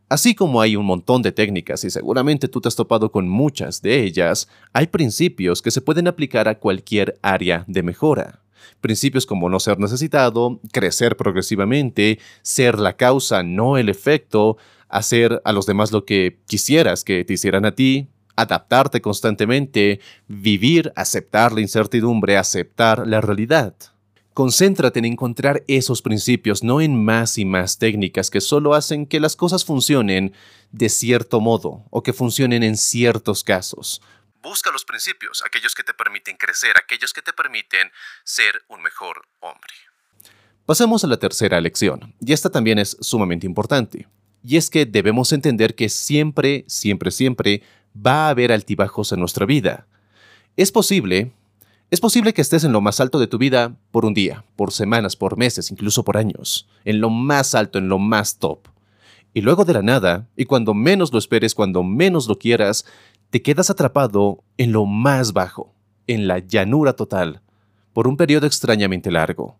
Así 0.08 0.34
como 0.34 0.60
hay 0.60 0.74
un 0.74 0.86
montón 0.86 1.22
de 1.22 1.30
técnicas 1.30 1.84
y 1.84 1.90
seguramente 1.90 2.48
tú 2.48 2.60
te 2.60 2.66
has 2.66 2.74
topado 2.74 3.12
con 3.12 3.28
muchas 3.28 3.80
de 3.80 4.02
ellas, 4.02 4.48
hay 4.72 4.88
principios 4.88 5.62
que 5.62 5.70
se 5.70 5.80
pueden 5.80 6.08
aplicar 6.08 6.48
a 6.48 6.58
cualquier 6.58 7.18
área 7.22 7.64
de 7.68 7.84
mejora. 7.84 8.42
Principios 8.80 9.24
como 9.24 9.48
no 9.48 9.60
ser 9.60 9.78
necesitado, 9.78 10.58
crecer 10.72 11.16
progresivamente, 11.16 12.18
ser 12.42 12.80
la 12.80 12.96
causa, 12.96 13.44
no 13.44 13.76
el 13.78 13.88
efecto, 13.88 14.56
hacer 14.90 15.40
a 15.44 15.52
los 15.52 15.66
demás 15.66 15.92
lo 15.92 16.04
que 16.04 16.40
quisieras 16.46 17.04
que 17.04 17.24
te 17.24 17.34
hicieran 17.34 17.64
a 17.64 17.74
ti, 17.74 18.08
adaptarte 18.36 19.00
constantemente, 19.00 20.00
vivir, 20.28 20.92
aceptar 20.96 21.52
la 21.52 21.60
incertidumbre, 21.60 22.36
aceptar 22.36 23.06
la 23.06 23.20
realidad. 23.20 23.74
Concéntrate 24.32 25.00
en 25.00 25.04
encontrar 25.04 25.64
esos 25.66 26.02
principios, 26.02 26.62
no 26.62 26.80
en 26.80 27.04
más 27.04 27.36
y 27.36 27.44
más 27.44 27.78
técnicas 27.78 28.30
que 28.30 28.40
solo 28.40 28.74
hacen 28.74 29.06
que 29.06 29.20
las 29.20 29.36
cosas 29.36 29.64
funcionen 29.64 30.32
de 30.70 30.88
cierto 30.88 31.40
modo 31.40 31.84
o 31.90 32.02
que 32.02 32.12
funcionen 32.12 32.62
en 32.62 32.76
ciertos 32.76 33.44
casos. 33.44 34.00
Busca 34.42 34.70
los 34.70 34.84
principios, 34.84 35.42
aquellos 35.44 35.74
que 35.74 35.82
te 35.82 35.92
permiten 35.92 36.36
crecer, 36.36 36.76
aquellos 36.78 37.12
que 37.12 37.20
te 37.20 37.32
permiten 37.32 37.90
ser 38.24 38.62
un 38.68 38.80
mejor 38.80 39.26
hombre. 39.40 39.74
Pasemos 40.64 41.04
a 41.04 41.08
la 41.08 41.18
tercera 41.18 41.60
lección, 41.60 42.14
y 42.20 42.32
esta 42.32 42.48
también 42.48 42.78
es 42.78 42.96
sumamente 43.00 43.44
importante. 43.44 44.08
Y 44.42 44.56
es 44.56 44.70
que 44.70 44.86
debemos 44.86 45.32
entender 45.32 45.74
que 45.74 45.88
siempre, 45.88 46.64
siempre, 46.66 47.10
siempre 47.10 47.62
va 47.94 48.26
a 48.26 48.30
haber 48.30 48.52
altibajos 48.52 49.12
en 49.12 49.20
nuestra 49.20 49.46
vida. 49.46 49.86
Es 50.56 50.72
posible, 50.72 51.32
es 51.90 52.00
posible 52.00 52.32
que 52.32 52.40
estés 52.40 52.64
en 52.64 52.72
lo 52.72 52.80
más 52.80 53.00
alto 53.00 53.18
de 53.18 53.26
tu 53.26 53.36
vida 53.36 53.76
por 53.90 54.04
un 54.04 54.14
día, 54.14 54.44
por 54.56 54.72
semanas, 54.72 55.16
por 55.16 55.36
meses, 55.36 55.70
incluso 55.70 56.04
por 56.04 56.16
años, 56.16 56.68
en 56.84 57.00
lo 57.00 57.10
más 57.10 57.54
alto, 57.54 57.78
en 57.78 57.88
lo 57.88 57.98
más 57.98 58.38
top. 58.38 58.68
Y 59.34 59.42
luego 59.42 59.64
de 59.64 59.74
la 59.74 59.82
nada, 59.82 60.28
y 60.36 60.44
cuando 60.44 60.74
menos 60.74 61.12
lo 61.12 61.18
esperes, 61.18 61.54
cuando 61.54 61.82
menos 61.82 62.26
lo 62.28 62.38
quieras, 62.38 62.84
te 63.30 63.42
quedas 63.42 63.70
atrapado 63.70 64.42
en 64.56 64.72
lo 64.72 64.86
más 64.86 65.32
bajo, 65.32 65.74
en 66.06 66.26
la 66.26 66.38
llanura 66.38 66.94
total, 66.94 67.42
por 67.92 68.08
un 68.08 68.16
periodo 68.16 68.46
extrañamente 68.46 69.10
largo. 69.10 69.58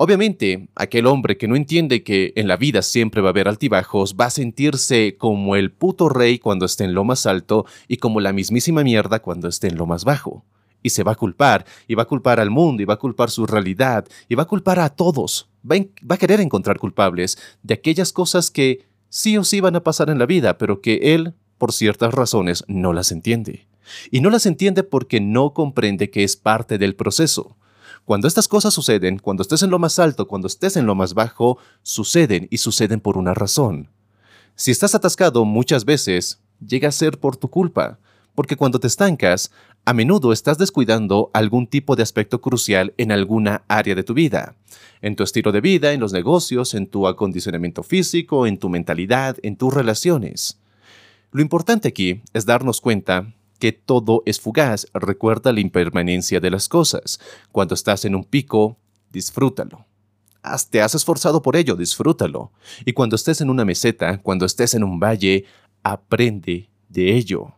Obviamente, 0.00 0.68
aquel 0.76 1.06
hombre 1.06 1.36
que 1.36 1.48
no 1.48 1.56
entiende 1.56 2.04
que 2.04 2.32
en 2.36 2.46
la 2.46 2.56
vida 2.56 2.82
siempre 2.82 3.20
va 3.20 3.30
a 3.30 3.30
haber 3.30 3.48
altibajos 3.48 4.14
va 4.14 4.26
a 4.26 4.30
sentirse 4.30 5.16
como 5.18 5.56
el 5.56 5.72
puto 5.72 6.08
rey 6.08 6.38
cuando 6.38 6.66
esté 6.66 6.84
en 6.84 6.94
lo 6.94 7.02
más 7.02 7.26
alto 7.26 7.66
y 7.88 7.96
como 7.96 8.20
la 8.20 8.32
mismísima 8.32 8.84
mierda 8.84 9.18
cuando 9.18 9.48
esté 9.48 9.66
en 9.66 9.76
lo 9.76 9.86
más 9.86 10.04
bajo. 10.04 10.44
Y 10.84 10.90
se 10.90 11.02
va 11.02 11.12
a 11.12 11.16
culpar, 11.16 11.66
y 11.88 11.96
va 11.96 12.04
a 12.04 12.06
culpar 12.06 12.38
al 12.38 12.48
mundo, 12.48 12.80
y 12.80 12.86
va 12.86 12.94
a 12.94 12.98
culpar 12.98 13.28
su 13.28 13.44
realidad, 13.44 14.06
y 14.28 14.36
va 14.36 14.44
a 14.44 14.46
culpar 14.46 14.78
a 14.78 14.90
todos. 14.90 15.50
Va 15.68 15.74
a, 15.74 15.80
va 16.08 16.14
a 16.14 16.18
querer 16.18 16.40
encontrar 16.40 16.78
culpables 16.78 17.36
de 17.64 17.74
aquellas 17.74 18.12
cosas 18.12 18.52
que 18.52 18.86
sí 19.08 19.36
o 19.36 19.42
sí 19.42 19.60
van 19.60 19.74
a 19.74 19.82
pasar 19.82 20.10
en 20.10 20.20
la 20.20 20.26
vida, 20.26 20.58
pero 20.58 20.80
que 20.80 21.14
él, 21.14 21.34
por 21.58 21.72
ciertas 21.72 22.14
razones, 22.14 22.62
no 22.68 22.92
las 22.92 23.10
entiende. 23.10 23.66
Y 24.12 24.20
no 24.20 24.30
las 24.30 24.46
entiende 24.46 24.84
porque 24.84 25.20
no 25.20 25.54
comprende 25.54 26.08
que 26.08 26.22
es 26.22 26.36
parte 26.36 26.78
del 26.78 26.94
proceso. 26.94 27.56
Cuando 28.08 28.26
estas 28.26 28.48
cosas 28.48 28.72
suceden, 28.72 29.18
cuando 29.18 29.42
estés 29.42 29.62
en 29.62 29.68
lo 29.68 29.78
más 29.78 29.98
alto, 29.98 30.26
cuando 30.26 30.46
estés 30.46 30.78
en 30.78 30.86
lo 30.86 30.94
más 30.94 31.12
bajo, 31.12 31.58
suceden 31.82 32.48
y 32.50 32.56
suceden 32.56 33.00
por 33.00 33.18
una 33.18 33.34
razón. 33.34 33.90
Si 34.54 34.70
estás 34.70 34.94
atascado 34.94 35.44
muchas 35.44 35.84
veces, 35.84 36.40
llega 36.66 36.88
a 36.88 36.92
ser 36.92 37.20
por 37.20 37.36
tu 37.36 37.50
culpa, 37.50 37.98
porque 38.34 38.56
cuando 38.56 38.80
te 38.80 38.86
estancas, 38.86 39.50
a 39.84 39.92
menudo 39.92 40.32
estás 40.32 40.56
descuidando 40.56 41.30
algún 41.34 41.66
tipo 41.66 41.96
de 41.96 42.02
aspecto 42.02 42.40
crucial 42.40 42.94
en 42.96 43.12
alguna 43.12 43.62
área 43.68 43.94
de 43.94 44.04
tu 44.04 44.14
vida, 44.14 44.54
en 45.02 45.14
tu 45.14 45.22
estilo 45.22 45.52
de 45.52 45.60
vida, 45.60 45.92
en 45.92 46.00
los 46.00 46.14
negocios, 46.14 46.72
en 46.72 46.86
tu 46.86 47.08
acondicionamiento 47.08 47.82
físico, 47.82 48.46
en 48.46 48.56
tu 48.56 48.70
mentalidad, 48.70 49.36
en 49.42 49.56
tus 49.56 49.74
relaciones. 49.74 50.58
Lo 51.30 51.42
importante 51.42 51.88
aquí 51.88 52.22
es 52.32 52.46
darnos 52.46 52.80
cuenta 52.80 53.34
que 53.58 53.72
todo 53.72 54.22
es 54.26 54.40
fugaz. 54.40 54.86
Recuerda 54.94 55.52
la 55.52 55.60
impermanencia 55.60 56.40
de 56.40 56.50
las 56.50 56.68
cosas. 56.68 57.20
Cuando 57.52 57.74
estás 57.74 58.04
en 58.04 58.14
un 58.14 58.24
pico, 58.24 58.78
disfrútalo. 59.10 59.86
Te 60.70 60.80
has 60.80 60.94
esforzado 60.94 61.42
por 61.42 61.56
ello, 61.56 61.76
disfrútalo. 61.76 62.52
Y 62.84 62.92
cuando 62.92 63.16
estés 63.16 63.40
en 63.40 63.50
una 63.50 63.64
meseta, 63.64 64.18
cuando 64.22 64.46
estés 64.46 64.74
en 64.74 64.84
un 64.84 64.98
valle, 64.98 65.44
aprende 65.82 66.70
de 66.88 67.14
ello. 67.14 67.54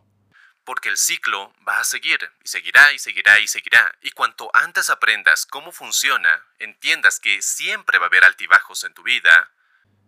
Porque 0.63 0.89
el 0.89 0.97
ciclo 0.97 1.53
va 1.67 1.79
a 1.79 1.83
seguir, 1.83 2.19
y 2.43 2.47
seguirá, 2.47 2.93
y 2.93 2.99
seguirá, 2.99 3.39
y 3.39 3.47
seguirá. 3.47 3.95
Y 4.01 4.11
cuanto 4.11 4.49
antes 4.53 4.89
aprendas 4.89 5.45
cómo 5.45 5.71
funciona, 5.71 6.43
entiendas 6.59 7.19
que 7.19 7.41
siempre 7.41 7.97
va 7.97 8.05
a 8.05 8.07
haber 8.07 8.23
altibajos 8.23 8.83
en 8.83 8.93
tu 8.93 9.03
vida, 9.03 9.51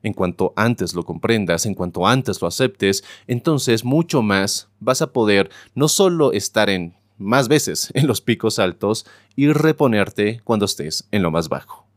en 0.04 0.14
cuanto 0.14 0.54
antes 0.56 0.94
lo 0.94 1.04
comprendas, 1.04 1.66
en 1.66 1.74
cuanto 1.74 2.06
antes 2.06 2.42
lo 2.42 2.48
aceptes, 2.48 3.04
entonces 3.26 3.84
mucho 3.84 4.22
más 4.22 4.68
vas 4.80 5.02
a 5.02 5.12
poder 5.12 5.50
no 5.74 5.88
solo 5.88 6.34
estar 6.34 6.70
en 6.70 6.94
más 7.18 7.48
veces 7.48 7.90
en 7.96 8.06
los 8.06 8.22
picos 8.22 8.60
altos 8.60 9.06
y 9.36 9.52
reponerte 9.52 10.42
cuando 10.44 10.66
estés 10.66 11.08
en 11.12 11.24
lo 11.24 11.32
más 11.32 11.50
bajo. 11.50 11.88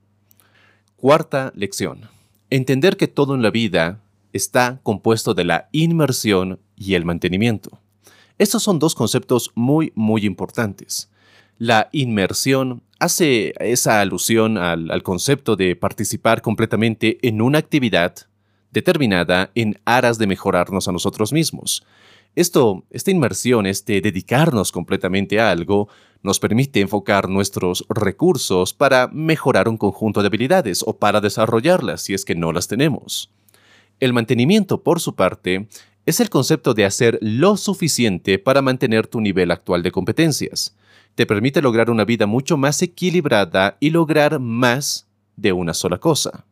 Cuarta 0.96 1.52
lección. 1.54 2.08
Entender 2.48 2.96
que 2.96 3.08
todo 3.08 3.34
en 3.34 3.42
la 3.42 3.50
vida 3.50 4.00
está 4.32 4.80
compuesto 4.82 5.34
de 5.34 5.44
la 5.44 5.68
inmersión 5.72 6.60
y 6.76 6.94
el 6.94 7.04
mantenimiento. 7.04 7.80
Estos 8.38 8.62
son 8.62 8.78
dos 8.78 8.94
conceptos 8.94 9.50
muy, 9.54 9.92
muy 9.94 10.24
importantes. 10.24 11.10
La 11.58 11.88
inmersión 11.92 12.82
hace 12.98 13.54
esa 13.60 14.00
alusión 14.00 14.58
al, 14.58 15.02
concepto 15.02 15.56
de 15.56 15.74
participar 15.74 16.42
completamente 16.42 17.18
en 17.26 17.40
una 17.40 17.58
actividad 17.58 18.14
determinada 18.72 19.50
en 19.54 19.80
aras 19.86 20.18
de 20.18 20.26
mejorarnos 20.26 20.86
a 20.86 20.92
nosotros 20.92 21.32
mismos. 21.32 21.82
Esto, 22.34 22.84
esta 22.90 23.10
inmersión, 23.10 23.64
este 23.64 24.02
dedicarnos 24.02 24.70
completamente 24.70 25.40
a 25.40 25.50
algo, 25.50 25.88
nos 26.22 26.38
permite 26.38 26.80
enfocar 26.80 27.30
nuestros 27.30 27.86
recursos 27.88 28.74
para 28.74 29.08
mejorar 29.08 29.68
un 29.70 29.78
conjunto 29.78 30.20
de 30.20 30.26
habilidades 30.26 30.82
o 30.86 30.98
para 30.98 31.22
desarrollarlas 31.22 32.02
si 32.02 32.12
es 32.12 32.26
que 32.26 32.34
no 32.34 32.52
las 32.52 32.68
tenemos. 32.68 33.32
El 33.98 34.12
mantenimiento, 34.12 34.82
por 34.82 35.00
su 35.00 35.14
parte, 35.14 35.68
es 36.06 36.20
el 36.20 36.30
concepto 36.30 36.72
de 36.72 36.84
hacer 36.84 37.18
lo 37.20 37.56
suficiente 37.56 38.38
para 38.38 38.62
mantener 38.62 39.06
tu 39.06 39.20
nivel 39.20 39.50
actual 39.50 39.82
de 39.82 39.92
competencias 39.92 40.74
te 41.16 41.26
permite 41.26 41.62
lograr 41.62 41.90
una 41.90 42.04
vida 42.04 42.26
mucho 42.26 42.56
más 42.56 42.80
equilibrada 42.82 43.78
y 43.80 43.90
lograr 43.90 44.38
más 44.38 45.08
de 45.34 45.52
una 45.52 45.72
sola 45.74 45.98
cosa. 45.98 46.44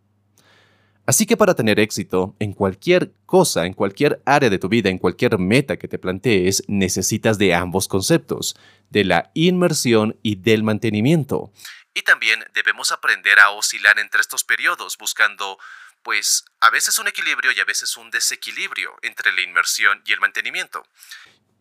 Así 1.06 1.26
que 1.26 1.36
para 1.36 1.54
tener 1.54 1.78
éxito 1.78 2.34
en 2.38 2.54
cualquier 2.54 3.12
cosa, 3.26 3.66
en 3.66 3.74
cualquier 3.74 4.22
área 4.24 4.48
de 4.48 4.58
tu 4.58 4.70
vida, 4.70 4.88
en 4.88 4.96
cualquier 4.96 5.38
meta 5.38 5.76
que 5.76 5.86
te 5.86 5.98
plantees, 5.98 6.64
necesitas 6.66 7.36
de 7.36 7.54
ambos 7.54 7.88
conceptos, 7.88 8.56
de 8.88 9.04
la 9.04 9.30
inmersión 9.34 10.18
y 10.22 10.36
del 10.36 10.62
mantenimiento. 10.62 11.52
Y 11.92 12.00
también 12.00 12.42
debemos 12.54 12.90
aprender 12.90 13.38
a 13.40 13.50
oscilar 13.50 13.98
entre 13.98 14.22
estos 14.22 14.44
periodos, 14.44 14.96
buscando, 14.96 15.58
pues, 16.04 16.44
a 16.60 16.70
veces 16.70 16.98
un 16.98 17.08
equilibrio 17.08 17.50
y 17.50 17.58
a 17.58 17.64
veces 17.64 17.96
un 17.96 18.10
desequilibrio 18.10 18.92
entre 19.02 19.32
la 19.32 19.42
inmersión 19.42 20.02
y 20.06 20.12
el 20.12 20.20
mantenimiento. 20.20 20.84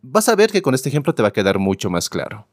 Vas 0.02 0.30
a 0.30 0.36
ver 0.36 0.52
que 0.52 0.62
con 0.62 0.76
este 0.76 0.90
ejemplo 0.90 1.16
te 1.16 1.24
va 1.24 1.30
a 1.30 1.34
quedar 1.34 1.58
mucho 1.58 1.90
más 1.90 2.10
claro. 2.10 2.48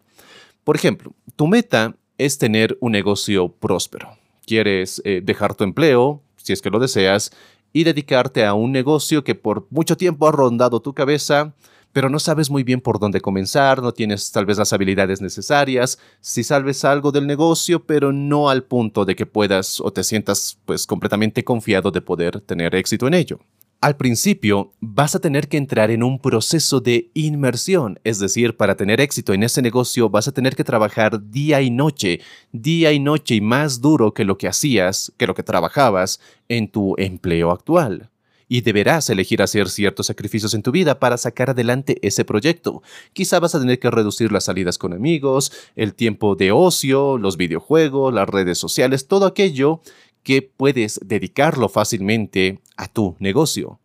Por 0.65 0.77
ejemplo, 0.77 1.15
tu 1.37 1.49
meta 1.49 1.97
es 2.17 2.39
tener 2.39 2.79
un 2.81 2.93
negocio 2.93 3.53
próspero. 3.53 4.17
Quieres 4.47 5.03
eh, 5.05 5.21
dejar 5.23 5.55
tu 5.55 5.65
empleo, 5.65 6.23
si 6.37 6.53
es 6.53 6.63
que 6.63 6.71
lo 6.71 6.79
deseas, 6.79 7.33
y 7.73 7.85
dedicarte 7.85 8.45
a 8.45 8.55
un 8.55 8.73
negocio 8.73 9.25
que 9.25 9.35
por 9.35 9.67
mucho 9.71 9.97
tiempo 9.97 10.29
ha 10.29 10.33
rondado 10.33 10.81
tu 10.81 10.95
cabeza, 10.95 11.55
pero 11.93 12.09
no 12.09 12.19
sabes 12.19 12.51
muy 12.51 12.63
bien 12.63 12.81
por 12.81 12.99
dónde 12.99 13.21
comenzar, 13.21 13.83
no 13.83 13.93
tienes 13.93 14.31
tal 14.33 14.47
vez 14.47 14.59
las 14.59 14.73
habilidades 14.73 15.21
necesarias, 15.21 15.99
si 16.21 16.43
salves 16.43 16.85
algo 16.85 17.13
del 17.13 17.27
negocio, 17.27 17.85
pero 17.85 18.13
no 18.13 18.51
al 18.51 18.65
punto 18.65 19.05
de 19.05 19.17
que 19.17 19.27
puedas 19.27 19.81
o 19.81 19.93
te 19.93 20.05
sientas 20.05 20.59
pues 20.65 20.87
completamente 20.87 21.45
confiado 21.45 21.91
de 21.91 22.03
poder 22.03 22.41
tener 22.41 22.75
éxito 22.75 23.07
en 23.07 23.15
ello. 23.15 23.41
Al 23.83 23.97
principio 23.97 24.75
vas 24.81 25.15
a 25.15 25.21
tener 25.21 25.49
que 25.49 25.57
entrar 25.57 25.91
en 25.91 26.03
un 26.03 26.19
proceso 26.19 26.81
de 26.81 27.11
inmersión, 27.15 27.99
es 28.05 28.19
decir, 28.19 28.55
para 28.59 28.77
tener 28.77 29.01
éxito 29.01 29.33
en 29.33 29.43
ese 29.43 29.63
negocio 29.63 30.11
vas 30.11 30.29
a 30.29 30.33
tener 30.33 30.55
que 30.55 30.65
trabajar 30.65 31.31
día 31.31 31.63
y 31.63 31.71
noche, 31.71 32.21
día 32.53 32.93
y 32.93 33.01
noche 33.01 33.37
y 33.37 33.41
más 33.41 33.81
duro 33.81 34.13
que 34.13 34.27
lo 34.27 34.37
que 34.37 34.49
hacías, 34.49 35.15
que 35.17 35.27
lo 35.27 35.35
que 35.35 35.43
trabajabas 35.43 36.21
en 36.49 36.71
tu 36.71 36.95
empleo 36.99 37.51
actual. 37.51 38.11
Y 38.53 38.63
deberás 38.63 39.09
elegir 39.11 39.43
hacer 39.43 39.69
ciertos 39.69 40.09
sacrificios 40.09 40.55
en 40.55 40.63
tu 40.65 40.73
vida 40.73 40.99
para 40.99 41.17
sacar 41.17 41.51
adelante 41.51 41.99
ese 42.03 42.25
proyecto. 42.25 42.83
Quizá 43.13 43.39
vas 43.39 43.55
a 43.55 43.61
tener 43.61 43.79
que 43.79 43.93
reducir 43.93 44.33
las 44.33 44.45
salidas 44.45 44.77
con 44.77 44.93
amigos, 44.93 45.53
el 45.77 45.95
tiempo 45.95 46.35
de 46.35 46.51
ocio, 46.51 47.17
los 47.17 47.37
videojuegos, 47.37 48.13
las 48.13 48.29
redes 48.29 48.59
sociales, 48.59 49.07
todo 49.07 49.27
aquello 49.27 49.83
que 50.25 50.43
puedes 50.43 50.99
dedicarlo 51.05 51.69
fácilmente 51.69 52.59
a 52.77 52.89
tu 52.89 53.15
negocio. 53.21 53.79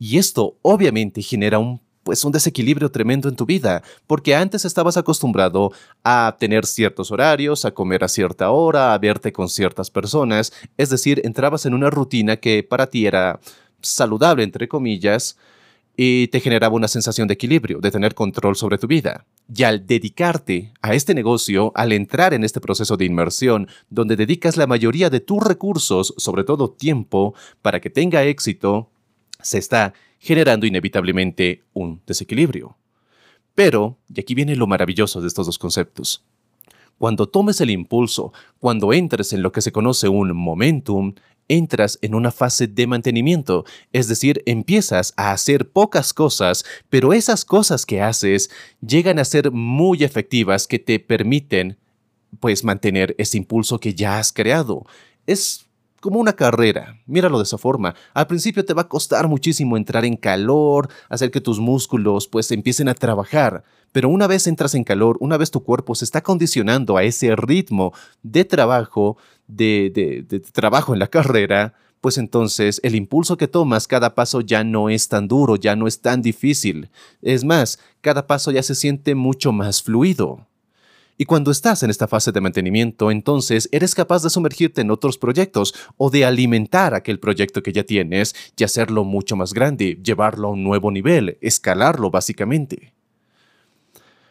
Y 0.00 0.18
esto 0.18 0.56
obviamente 0.62 1.22
genera 1.22 1.60
un 1.60 1.80
pues 2.08 2.24
un 2.24 2.32
desequilibrio 2.32 2.90
tremendo 2.90 3.28
en 3.28 3.36
tu 3.36 3.44
vida, 3.44 3.82
porque 4.06 4.34
antes 4.34 4.64
estabas 4.64 4.96
acostumbrado 4.96 5.72
a 6.02 6.38
tener 6.40 6.64
ciertos 6.64 7.10
horarios, 7.10 7.66
a 7.66 7.72
comer 7.72 8.02
a 8.02 8.08
cierta 8.08 8.48
hora, 8.50 8.94
a 8.94 8.98
verte 8.98 9.30
con 9.30 9.50
ciertas 9.50 9.90
personas, 9.90 10.54
es 10.78 10.88
decir, 10.88 11.20
entrabas 11.26 11.66
en 11.66 11.74
una 11.74 11.90
rutina 11.90 12.38
que 12.38 12.62
para 12.62 12.86
ti 12.86 13.06
era 13.06 13.40
saludable, 13.80 14.42
entre 14.42 14.68
comillas, 14.68 15.36
y 15.96 16.28
te 16.28 16.38
generaba 16.38 16.76
una 16.76 16.86
sensación 16.86 17.26
de 17.26 17.34
equilibrio, 17.34 17.80
de 17.80 17.90
tener 17.90 18.14
control 18.14 18.54
sobre 18.54 18.78
tu 18.78 18.86
vida. 18.86 19.26
Y 19.52 19.64
al 19.64 19.84
dedicarte 19.84 20.72
a 20.80 20.94
este 20.94 21.12
negocio, 21.12 21.72
al 21.74 21.92
entrar 21.92 22.34
en 22.34 22.44
este 22.44 22.60
proceso 22.60 22.96
de 22.96 23.04
inmersión, 23.04 23.68
donde 23.90 24.14
dedicas 24.14 24.56
la 24.56 24.68
mayoría 24.68 25.10
de 25.10 25.18
tus 25.18 25.42
recursos, 25.42 26.14
sobre 26.16 26.44
todo 26.44 26.70
tiempo, 26.70 27.34
para 27.62 27.80
que 27.80 27.90
tenga 27.90 28.22
éxito, 28.22 28.90
se 29.42 29.58
está 29.58 29.92
generando 30.20 30.66
inevitablemente 30.66 31.64
un 31.72 32.00
desequilibrio. 32.06 32.76
Pero, 33.56 33.98
y 34.14 34.20
aquí 34.20 34.34
viene 34.34 34.54
lo 34.54 34.68
maravilloso 34.68 35.20
de 35.20 35.26
estos 35.26 35.46
dos 35.46 35.58
conceptos, 35.58 36.24
cuando 36.96 37.28
tomes 37.28 37.60
el 37.60 37.70
impulso, 37.70 38.32
cuando 38.58 38.92
entres 38.92 39.32
en 39.32 39.42
lo 39.42 39.50
que 39.52 39.62
se 39.62 39.72
conoce 39.72 40.08
un 40.08 40.36
momentum, 40.36 41.14
entras 41.48 41.98
en 42.02 42.14
una 42.14 42.30
fase 42.30 42.66
de 42.66 42.86
mantenimiento, 42.86 43.64
es 43.92 44.08
decir, 44.08 44.42
empiezas 44.46 45.14
a 45.16 45.32
hacer 45.32 45.70
pocas 45.70 46.12
cosas, 46.12 46.64
pero 46.88 47.12
esas 47.12 47.44
cosas 47.44 47.86
que 47.86 48.00
haces 48.00 48.50
llegan 48.80 49.18
a 49.18 49.24
ser 49.24 49.50
muy 49.50 50.04
efectivas 50.04 50.66
que 50.66 50.78
te 50.78 51.00
permiten 51.00 51.78
pues 52.40 52.64
mantener 52.64 53.14
ese 53.18 53.38
impulso 53.38 53.80
que 53.80 53.94
ya 53.94 54.18
has 54.18 54.32
creado. 54.32 54.84
Es 55.26 55.66
como 56.00 56.20
una 56.20 56.34
carrera, 56.34 57.00
míralo 57.06 57.38
de 57.38 57.44
esa 57.44 57.58
forma. 57.58 57.94
Al 58.14 58.26
principio 58.26 58.64
te 58.64 58.74
va 58.74 58.82
a 58.82 58.88
costar 58.88 59.28
muchísimo 59.28 59.76
entrar 59.76 60.04
en 60.04 60.16
calor, 60.16 60.88
hacer 61.08 61.30
que 61.30 61.40
tus 61.40 61.58
músculos 61.58 62.28
pues 62.28 62.50
empiecen 62.52 62.88
a 62.88 62.94
trabajar, 62.94 63.64
pero 63.92 64.08
una 64.08 64.26
vez 64.26 64.46
entras 64.46 64.74
en 64.74 64.84
calor, 64.84 65.16
una 65.20 65.36
vez 65.36 65.50
tu 65.50 65.62
cuerpo 65.62 65.94
se 65.94 66.04
está 66.04 66.22
condicionando 66.22 66.96
a 66.96 67.04
ese 67.04 67.34
ritmo 67.36 67.92
de 68.22 68.44
trabajo, 68.44 69.16
de, 69.46 70.24
de, 70.28 70.40
trabajo 70.40 70.92
en 70.92 70.98
la 70.98 71.06
carrera, 71.08 71.74
pues 72.00 72.18
entonces 72.18 72.80
el 72.84 72.94
impulso 72.94 73.36
que 73.36 73.48
tomas 73.48 73.88
cada 73.88 74.14
paso 74.14 74.40
ya 74.40 74.62
no 74.64 74.88
es 74.88 75.08
tan 75.08 75.26
duro, 75.26 75.56
ya 75.56 75.74
no 75.74 75.86
es 75.86 76.00
tan 76.00 76.22
difícil. 76.22 76.90
Es 77.22 77.44
más, 77.44 77.80
cada 78.00 78.26
paso 78.26 78.50
ya 78.50 78.62
se 78.62 78.74
siente 78.74 79.14
mucho 79.14 79.52
más 79.52 79.82
fluido. 79.82 80.46
Y 81.20 81.24
cuando 81.24 81.50
estás 81.50 81.82
en 81.82 81.90
esta 81.90 82.06
fase 82.06 82.30
de 82.30 82.40
mantenimiento, 82.40 83.10
entonces 83.10 83.68
eres 83.72 83.96
capaz 83.96 84.22
de 84.22 84.30
sumergirte 84.30 84.82
en 84.82 84.92
otros 84.92 85.18
proyectos 85.18 85.74
o 85.96 86.10
de 86.10 86.24
alimentar 86.24 86.94
aquel 86.94 87.18
proyecto 87.18 87.60
que 87.60 87.72
ya 87.72 87.82
tienes 87.82 88.36
y 88.56 88.62
hacerlo 88.62 89.02
mucho 89.02 89.34
más 89.34 89.52
grande, 89.52 89.98
llevarlo 90.00 90.46
a 90.46 90.52
un 90.52 90.62
nuevo 90.62 90.92
nivel, 90.92 91.36
escalarlo 91.40 92.12
básicamente. 92.12 92.97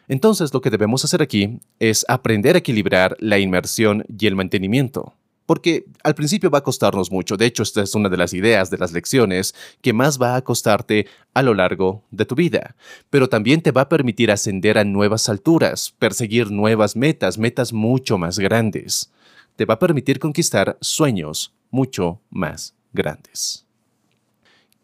Entonces 0.08 0.52
lo 0.52 0.60
que 0.60 0.70
debemos 0.70 1.04
hacer 1.04 1.22
aquí 1.22 1.60
es 1.78 2.04
aprender 2.08 2.56
a 2.56 2.58
equilibrar 2.58 3.16
la 3.20 3.38
inmersión 3.38 4.04
y 4.08 4.26
el 4.26 4.34
mantenimiento. 4.34 5.14
Porque 5.44 5.86
al 6.04 6.14
principio 6.14 6.50
va 6.50 6.58
a 6.58 6.62
costarnos 6.62 7.10
mucho. 7.10 7.38
De 7.38 7.46
hecho, 7.46 7.62
esta 7.62 7.82
es 7.82 7.94
una 7.94 8.10
de 8.10 8.18
las 8.18 8.34
ideas 8.34 8.68
de 8.68 8.76
las 8.76 8.92
lecciones 8.92 9.54
que 9.80 9.94
más 9.94 10.20
va 10.20 10.36
a 10.36 10.42
costarte 10.42 11.06
a 11.32 11.42
lo 11.42 11.54
largo 11.54 12.04
de 12.10 12.26
tu 12.26 12.34
vida. 12.34 12.76
Pero 13.08 13.30
también 13.30 13.62
te 13.62 13.70
va 13.70 13.82
a 13.82 13.88
permitir 13.88 14.30
ascender 14.30 14.76
a 14.76 14.84
nuevas 14.84 15.28
alturas, 15.30 15.94
perseguir 15.98 16.50
nuevas 16.50 16.96
metas, 16.96 17.38
metas 17.38 17.72
mucho 17.72 18.18
más 18.18 18.38
grandes. 18.38 19.10
Te 19.56 19.64
va 19.64 19.74
a 19.74 19.78
permitir 19.78 20.18
conquistar 20.18 20.76
sueños 20.82 21.54
mucho 21.70 22.20
más 22.28 22.74
grandes. 22.92 23.64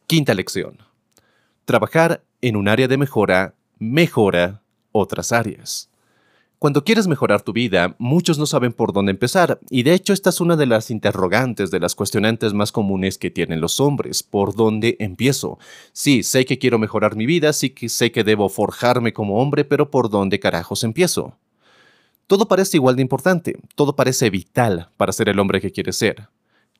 Quinta 0.06 0.32
lección. 0.32 0.78
Trabajar 1.66 2.24
en 2.40 2.56
un 2.56 2.68
área 2.68 2.88
de 2.88 2.96
mejora 2.96 3.54
mejora 3.78 4.62
otras 4.94 5.32
áreas. 5.32 5.90
Cuando 6.58 6.82
quieres 6.82 7.06
mejorar 7.08 7.42
tu 7.42 7.52
vida, 7.52 7.94
muchos 7.98 8.38
no 8.38 8.46
saben 8.46 8.72
por 8.72 8.94
dónde 8.94 9.10
empezar, 9.10 9.58
y 9.68 9.82
de 9.82 9.92
hecho 9.92 10.14
esta 10.14 10.30
es 10.30 10.40
una 10.40 10.56
de 10.56 10.64
las 10.64 10.90
interrogantes, 10.90 11.70
de 11.70 11.78
las 11.78 11.94
cuestionantes 11.94 12.54
más 12.54 12.72
comunes 12.72 13.18
que 13.18 13.30
tienen 13.30 13.60
los 13.60 13.80
hombres. 13.80 14.22
¿Por 14.22 14.54
dónde 14.54 14.96
empiezo? 14.98 15.58
Sí, 15.92 16.22
sé 16.22 16.46
que 16.46 16.58
quiero 16.58 16.78
mejorar 16.78 17.16
mi 17.16 17.26
vida, 17.26 17.52
sí 17.52 17.68
que 17.70 17.90
sé 17.90 18.12
que 18.12 18.24
debo 18.24 18.48
forjarme 18.48 19.12
como 19.12 19.42
hombre, 19.42 19.66
pero 19.66 19.90
¿por 19.90 20.08
dónde 20.08 20.40
carajos 20.40 20.84
empiezo? 20.84 21.36
Todo 22.26 22.48
parece 22.48 22.78
igual 22.78 22.96
de 22.96 23.02
importante, 23.02 23.58
todo 23.74 23.94
parece 23.94 24.30
vital 24.30 24.88
para 24.96 25.12
ser 25.12 25.28
el 25.28 25.38
hombre 25.40 25.60
que 25.60 25.70
quieres 25.70 25.96
ser. 25.96 26.28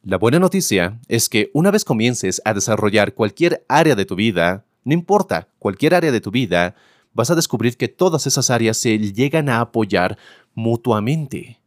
La 0.02 0.16
buena 0.16 0.38
noticia 0.38 0.98
es 1.08 1.28
que 1.28 1.50
una 1.52 1.70
vez 1.70 1.84
comiences 1.84 2.40
a 2.46 2.54
desarrollar 2.54 3.12
cualquier 3.12 3.66
área 3.68 3.94
de 3.94 4.06
tu 4.06 4.14
vida, 4.14 4.64
no 4.84 4.94
importa, 4.94 5.48
cualquier 5.58 5.94
área 5.94 6.12
de 6.12 6.22
tu 6.22 6.30
vida, 6.30 6.74
vas 7.14 7.30
a 7.30 7.34
descubrir 7.34 7.76
que 7.76 7.88
todas 7.88 8.26
esas 8.26 8.50
áreas 8.50 8.76
se 8.76 8.98
llegan 8.98 9.48
a 9.48 9.60
apoyar 9.60 10.18
mutuamente. 10.54 11.60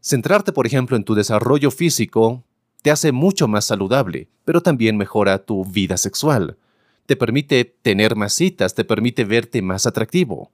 Centrarte, 0.00 0.52
por 0.52 0.66
ejemplo, 0.66 0.96
en 0.96 1.04
tu 1.04 1.14
desarrollo 1.14 1.70
físico 1.70 2.42
te 2.82 2.90
hace 2.90 3.12
mucho 3.12 3.48
más 3.48 3.66
saludable, 3.66 4.28
pero 4.44 4.62
también 4.62 4.96
mejora 4.96 5.44
tu 5.44 5.64
vida 5.66 5.98
sexual. 5.98 6.56
Te 7.04 7.16
permite 7.16 7.64
tener 7.64 8.16
más 8.16 8.32
citas, 8.32 8.74
te 8.74 8.84
permite 8.84 9.24
verte 9.24 9.60
más 9.60 9.84
atractivo. 9.86 10.50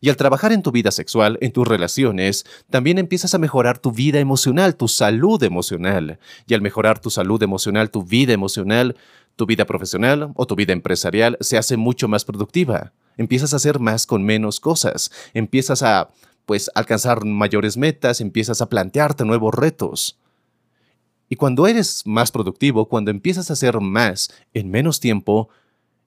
Y 0.00 0.08
al 0.08 0.16
trabajar 0.16 0.52
en 0.52 0.62
tu 0.62 0.72
vida 0.72 0.90
sexual, 0.90 1.38
en 1.40 1.52
tus 1.52 1.68
relaciones, 1.68 2.44
también 2.68 2.98
empiezas 2.98 3.34
a 3.34 3.38
mejorar 3.38 3.78
tu 3.78 3.92
vida 3.92 4.18
emocional, 4.18 4.74
tu 4.74 4.88
salud 4.88 5.40
emocional. 5.44 6.18
Y 6.48 6.54
al 6.54 6.62
mejorar 6.62 6.98
tu 6.98 7.10
salud 7.10 7.40
emocional, 7.44 7.90
tu 7.90 8.02
vida 8.02 8.32
emocional, 8.32 8.96
tu 9.36 9.46
vida 9.46 9.66
profesional 9.66 10.32
o 10.34 10.46
tu 10.46 10.56
vida 10.56 10.72
empresarial 10.72 11.36
se 11.40 11.58
hace 11.58 11.76
mucho 11.76 12.08
más 12.08 12.24
productiva 12.24 12.92
empiezas 13.18 13.52
a 13.52 13.56
hacer 13.56 13.78
más 13.78 14.06
con 14.06 14.22
menos 14.22 14.60
cosas, 14.60 15.10
empiezas 15.34 15.82
a 15.82 16.10
pues 16.46 16.70
alcanzar 16.74 17.26
mayores 17.26 17.76
metas, 17.76 18.22
empiezas 18.22 18.62
a 18.62 18.70
plantearte 18.70 19.26
nuevos 19.26 19.54
retos. 19.54 20.18
Y 21.28 21.36
cuando 21.36 21.66
eres 21.66 22.06
más 22.06 22.32
productivo, 22.32 22.88
cuando 22.88 23.10
empiezas 23.10 23.50
a 23.50 23.52
hacer 23.52 23.80
más 23.80 24.30
en 24.54 24.70
menos 24.70 24.98
tiempo, 24.98 25.50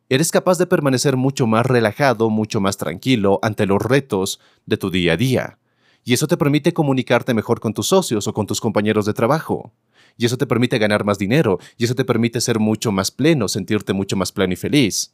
eres 0.09 0.31
capaz 0.31 0.57
de 0.57 0.65
permanecer 0.65 1.15
mucho 1.15 1.45
más 1.45 1.65
relajado, 1.65 2.31
mucho 2.31 2.59
más 2.59 2.77
tranquilo 2.77 3.37
ante 3.43 3.67
los 3.67 3.79
retos 3.79 4.39
de 4.65 4.77
tu 4.77 4.89
día 4.89 5.13
a 5.13 5.17
día. 5.17 5.59
Y 6.03 6.13
eso 6.13 6.27
te 6.27 6.37
permite 6.37 6.73
comunicarte 6.73 7.35
mejor 7.35 7.59
con 7.59 7.75
tus 7.75 7.87
socios 7.87 8.27
o 8.27 8.33
con 8.33 8.47
tus 8.47 8.59
compañeros 8.59 9.05
de 9.05 9.13
trabajo. 9.13 9.71
Y 10.17 10.25
eso 10.25 10.37
te 10.37 10.47
permite 10.47 10.79
ganar 10.79 11.05
más 11.05 11.19
dinero. 11.19 11.59
Y 11.77 11.85
eso 11.85 11.93
te 11.93 12.05
permite 12.05 12.41
ser 12.41 12.59
mucho 12.59 12.91
más 12.91 13.11
pleno, 13.11 13.47
sentirte 13.47 13.93
mucho 13.93 14.17
más 14.17 14.31
pleno 14.31 14.53
y 14.53 14.55
feliz. 14.57 15.13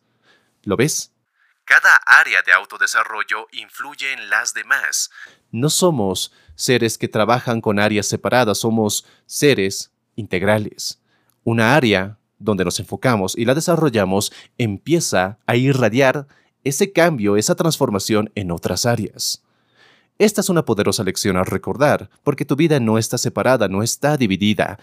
¿Lo 0.64 0.78
ves? 0.78 1.12
Cada 1.68 1.98
área 2.06 2.42
de 2.44 2.54
autodesarrollo 2.54 3.48
influye 3.52 4.14
en 4.14 4.30
las 4.30 4.54
demás. 4.54 5.12
No 5.52 5.70
somos 5.70 6.32
seres 6.56 6.98
que 6.98 7.10
trabajan 7.10 7.60
con 7.60 7.78
áreas 7.78 8.06
separadas, 8.06 8.60
somos 8.60 9.06
seres 9.26 9.92
integrales. 10.16 11.02
Una 11.44 11.76
área 11.76 12.20
donde 12.40 12.64
nos 12.64 12.80
enfocamos 12.80 13.38
y 13.38 13.44
la 13.44 13.54
desarrollamos 13.54 14.32
empieza 14.58 15.40
a 15.46 15.58
irradiar 15.58 16.26
ese 16.64 16.94
cambio, 16.94 17.36
esa 17.36 17.56
transformación 17.56 18.32
en 18.36 18.52
otras 18.52 18.86
áreas. 18.86 19.44
Esta 20.20 20.40
es 20.40 20.48
una 20.48 20.64
poderosa 20.64 21.04
lección 21.04 21.36
a 21.36 21.44
recordar, 21.44 22.10
porque 22.24 22.46
tu 22.46 22.56
vida 22.56 22.80
no 22.80 22.98
está 22.98 23.18
separada, 23.18 23.68
no 23.68 23.84
está 23.84 24.16
dividida. 24.16 24.80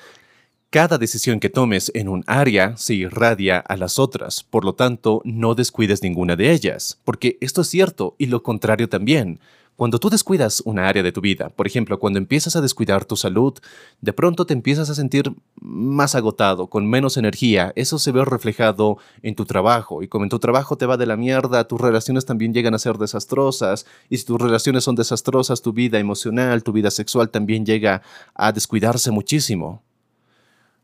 Cada 0.75 0.99
decisión 0.99 1.39
que 1.39 1.51
tomes 1.51 1.93
en 1.95 2.09
un 2.09 2.25
área 2.27 2.77
se 2.77 2.95
irradia 2.95 3.61
a 3.61 3.77
las 3.77 4.01
otras, 4.01 4.43
por 4.43 4.65
lo 4.65 4.75
tanto, 4.75 5.23
no 5.25 5.55
descuides 5.55 6.03
ninguna 6.03 6.35
de 6.35 6.51
ellas, 6.51 6.99
porque 7.05 7.39
esto 7.41 7.61
es 7.61 7.69
cierto 7.69 8.17
y 8.19 8.27
lo 8.27 8.43
contrario 8.43 8.89
también. 8.89 9.39
Cuando 9.77 10.01
tú 10.01 10.11
descuidas 10.11 10.63
una 10.65 10.89
área 10.89 11.05
de 11.05 11.13
tu 11.13 11.21
vida, 11.21 11.51
por 11.51 11.69
ejemplo, 11.69 12.01
cuando 12.01 12.19
empiezas 12.19 12.57
a 12.57 12.61
descuidar 12.61 13.05
tu 13.05 13.15
salud, 13.15 13.55
de 14.01 14.13
pronto 14.13 14.47
te 14.47 14.53
empiezas 14.53 14.91
a 14.91 14.97
sentir 14.97 15.33
más 15.61 16.17
agotado, 16.17 16.67
con 16.67 16.91
menos 16.91 17.17
energía. 17.19 17.73
Eso 17.77 18.01
se 18.01 18.11
ve 18.11 18.25
reflejado 18.25 18.99
en 19.23 19.37
tu 19.37 19.45
trabajo. 19.45 20.03
Y 20.03 20.09
como 20.09 20.25
en 20.25 20.29
tu 20.29 20.41
trabajo 20.41 20.77
te 20.77 20.87
va 20.87 20.97
de 20.97 21.07
la 21.07 21.17
mierda, 21.17 21.69
tus 21.69 21.81
relaciones 21.81 22.27
también 22.27 22.53
llegan 22.53 22.75
a 22.75 22.81
ser 22.81 22.99
desastrosas. 22.99 23.87
Y 24.11 24.17
si 24.17 24.25
tus 24.25 24.41
relaciones 24.41 24.83
son 24.83 24.97
desastrosas, 24.97 25.63
tu 25.63 25.73
vida 25.73 26.01
emocional, 26.01 26.65
tu 26.65 26.73
vida 26.73 26.91
sexual 26.91 27.31
también 27.31 27.65
llega 27.65 28.03
a 28.35 28.51
descuidarse 28.51 29.13
muchísimo. 29.13 29.84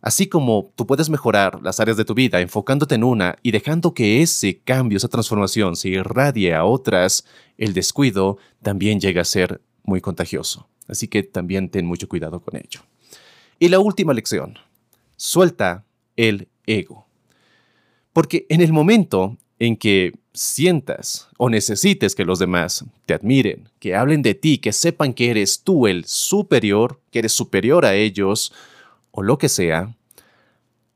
Así 0.03 0.29
como 0.29 0.73
tú 0.77 0.87
puedes 0.87 1.11
mejorar 1.11 1.61
las 1.63 1.79
áreas 1.79 1.97
de 1.97 2.05
tu 2.05 2.15
vida 2.15 2.41
enfocándote 2.41 2.95
en 2.95 3.05
una 3.05 3.37
y 3.43 3.51
dejando 3.51 3.93
que 3.93 4.23
ese 4.23 4.59
cambio, 4.61 4.97
esa 4.97 5.09
transformación 5.09 5.77
se 5.77 5.91
irradie 5.91 6.55
a 6.55 6.65
otras, 6.65 7.27
el 7.59 7.75
descuido 7.75 8.39
también 8.63 8.99
llega 8.99 9.21
a 9.21 9.27
ser 9.27 9.61
muy 9.83 10.01
contagioso. 10.01 10.67
Así 10.89 11.07
que 11.07 11.23
también 11.23 11.69
ten 11.69 11.87
mucho 11.87 12.09
cuidado 12.09 12.41
con 12.41 12.57
ello. 12.57 12.81
Y 13.59 13.69
la 13.69 13.79
última 13.79 14.15
lección, 14.15 14.59
suelta 15.17 15.85
el 16.17 16.49
ego. 16.67 17.07
Porque 18.13 18.47
en 18.49 18.63
el 18.63 18.73
momento 18.73 19.37
en 19.59 19.77
que 19.77 20.15
sientas 20.33 21.29
o 21.37 21.51
necesites 21.51 22.15
que 22.15 22.25
los 22.25 22.39
demás 22.39 22.85
te 23.05 23.15
admiren, 23.15 23.69
que 23.79 23.95
hablen 23.95 24.23
de 24.23 24.35
ti, 24.35 24.59
que 24.59 24.73
sepan 24.73 25.13
que 25.13 25.31
eres 25.31 25.63
tú 25.63 25.87
el 25.87 26.07
superior, 26.07 27.01
que 27.11 27.19
eres 27.19 27.33
superior 27.33 27.85
a 27.85 27.95
ellos, 27.95 28.53
o 29.11 29.23
lo 29.23 29.39
que 29.39 29.49
sea, 29.49 29.97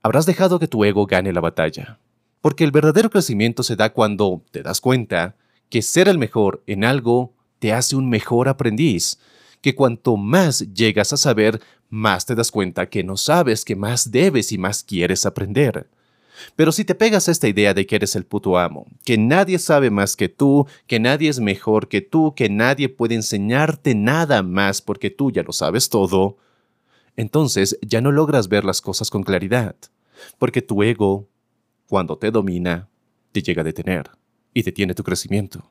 habrás 0.03 0.27
dejado 0.27 0.59
que 0.59 0.69
tu 0.69 0.85
ego 0.85 1.07
gane 1.07 1.33
la 1.33 1.41
batalla. 1.41 1.99
Porque 2.41 2.65
el 2.65 2.71
verdadero 2.71 3.11
crecimiento 3.11 3.63
se 3.63 3.77
da 3.77 3.93
cuando 3.93 4.43
te 4.51 4.63
das 4.63 4.81
cuenta 4.81 5.37
que 5.71 5.83
ser 5.83 6.09
el 6.09 6.19
mejor 6.19 6.63
en 6.67 6.85
algo 6.85 7.33
te 7.59 7.73
hace 7.73 7.97
un 7.97 8.09
mejor 8.09 8.49
aprendiz, 8.49 9.19
que 9.63 9.75
cuanto 9.75 10.17
más 10.17 10.61
llegas 10.75 11.13
a 11.15 11.17
saber, 11.17 11.61
más 11.89 12.27
te 12.27 12.35
das 12.35 12.51
cuenta 12.51 12.91
que 12.91 13.03
no 13.03 13.17
sabes, 13.17 13.65
que 13.65 13.77
más 13.77 14.11
debes 14.11 14.53
y 14.53 14.59
más 14.59 14.85
quieres 14.85 15.25
aprender. 15.25 15.89
Pero 16.57 16.73
si 16.73 16.85
te 16.85 16.95
pegas 16.95 17.29
a 17.29 17.33
esta 17.33 17.49
idea 17.49 17.75
de 17.75 17.87
que 17.87 17.97
eres 17.97 18.17
el 18.17 18.27
puto 18.27 18.59
amo, 18.59 18.87
que 19.05 19.17
nadie 19.17 19.59
sabe 19.59 19.91
más 19.91 20.17
que 20.17 20.29
tú, 20.29 20.67
que 20.87 21.01
nadie 21.01 21.31
es 21.31 21.41
mejor 21.41 21.89
que 21.89 22.03
tú, 22.03 22.35
que 22.35 22.49
nadie 22.49 22.89
puede 22.89 23.15
enseñarte 23.15 23.95
nada 23.95 24.43
más 24.43 24.83
porque 24.83 25.11
tú 25.11 25.31
ya 25.31 25.43
lo 25.43 25.53
sabes 25.53 25.89
todo, 25.89 26.37
entonces 27.17 27.79
ya 27.83 28.01
no 28.01 28.13
logras 28.13 28.49
ver 28.49 28.65
las 28.65 28.81
cosas 28.81 29.11
con 29.11 29.23
claridad, 29.23 29.77
porque 30.39 30.63
tu 30.63 30.83
ego, 30.83 31.29
cuando 31.89 32.17
te 32.19 32.31
domina, 32.31 32.89
te 33.33 33.43
llega 33.43 33.63
a 33.63 33.65
detener 33.65 34.11
y 34.53 34.63
detiene 34.63 34.95
tu 34.95 35.03
crecimiento. 35.03 35.71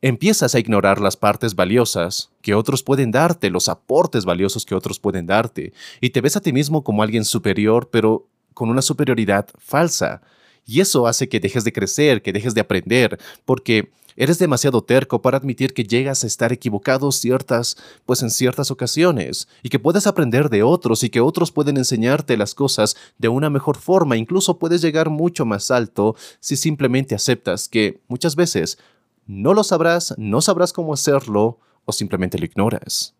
Empiezas 0.00 0.54
a 0.54 0.58
ignorar 0.58 1.00
las 1.00 1.16
partes 1.16 1.54
valiosas 1.54 2.30
que 2.40 2.54
otros 2.54 2.82
pueden 2.82 3.10
darte, 3.10 3.50
los 3.50 3.68
aportes 3.68 4.24
valiosos 4.24 4.64
que 4.64 4.74
otros 4.74 4.98
pueden 4.98 5.26
darte, 5.26 5.72
y 6.00 6.10
te 6.10 6.20
ves 6.20 6.36
a 6.36 6.40
ti 6.40 6.52
mismo 6.52 6.82
como 6.84 7.02
alguien 7.02 7.24
superior, 7.24 7.90
pero 7.90 8.26
con 8.54 8.70
una 8.70 8.82
superioridad 8.82 9.48
falsa. 9.58 10.22
Y 10.66 10.80
eso 10.80 11.06
hace 11.06 11.28
que 11.28 11.40
dejes 11.40 11.64
de 11.64 11.72
crecer, 11.72 12.22
que 12.22 12.32
dejes 12.32 12.54
de 12.54 12.62
aprender, 12.62 13.18
porque 13.44 13.90
Eres 14.16 14.38
demasiado 14.38 14.82
terco 14.82 15.20
para 15.20 15.38
admitir 15.38 15.74
que 15.74 15.84
llegas 15.84 16.22
a 16.22 16.26
estar 16.26 16.52
equivocado 16.52 17.10
ciertas, 17.10 17.76
pues 18.06 18.22
en 18.22 18.30
ciertas 18.30 18.70
ocasiones, 18.70 19.48
y 19.62 19.68
que 19.68 19.78
puedes 19.80 20.06
aprender 20.06 20.50
de 20.50 20.62
otros 20.62 21.02
y 21.02 21.10
que 21.10 21.20
otros 21.20 21.50
pueden 21.50 21.76
enseñarte 21.76 22.36
las 22.36 22.54
cosas 22.54 22.96
de 23.18 23.28
una 23.28 23.50
mejor 23.50 23.76
forma, 23.76 24.16
incluso 24.16 24.58
puedes 24.58 24.82
llegar 24.82 25.10
mucho 25.10 25.44
más 25.44 25.70
alto 25.70 26.14
si 26.38 26.56
simplemente 26.56 27.14
aceptas 27.14 27.68
que 27.68 28.00
muchas 28.06 28.36
veces 28.36 28.78
no 29.26 29.54
lo 29.54 29.64
sabrás, 29.64 30.14
no 30.16 30.40
sabrás 30.40 30.72
cómo 30.72 30.94
hacerlo 30.94 31.58
o 31.84 31.92
simplemente 31.92 32.38
lo 32.38 32.44
ignoras. 32.44 33.14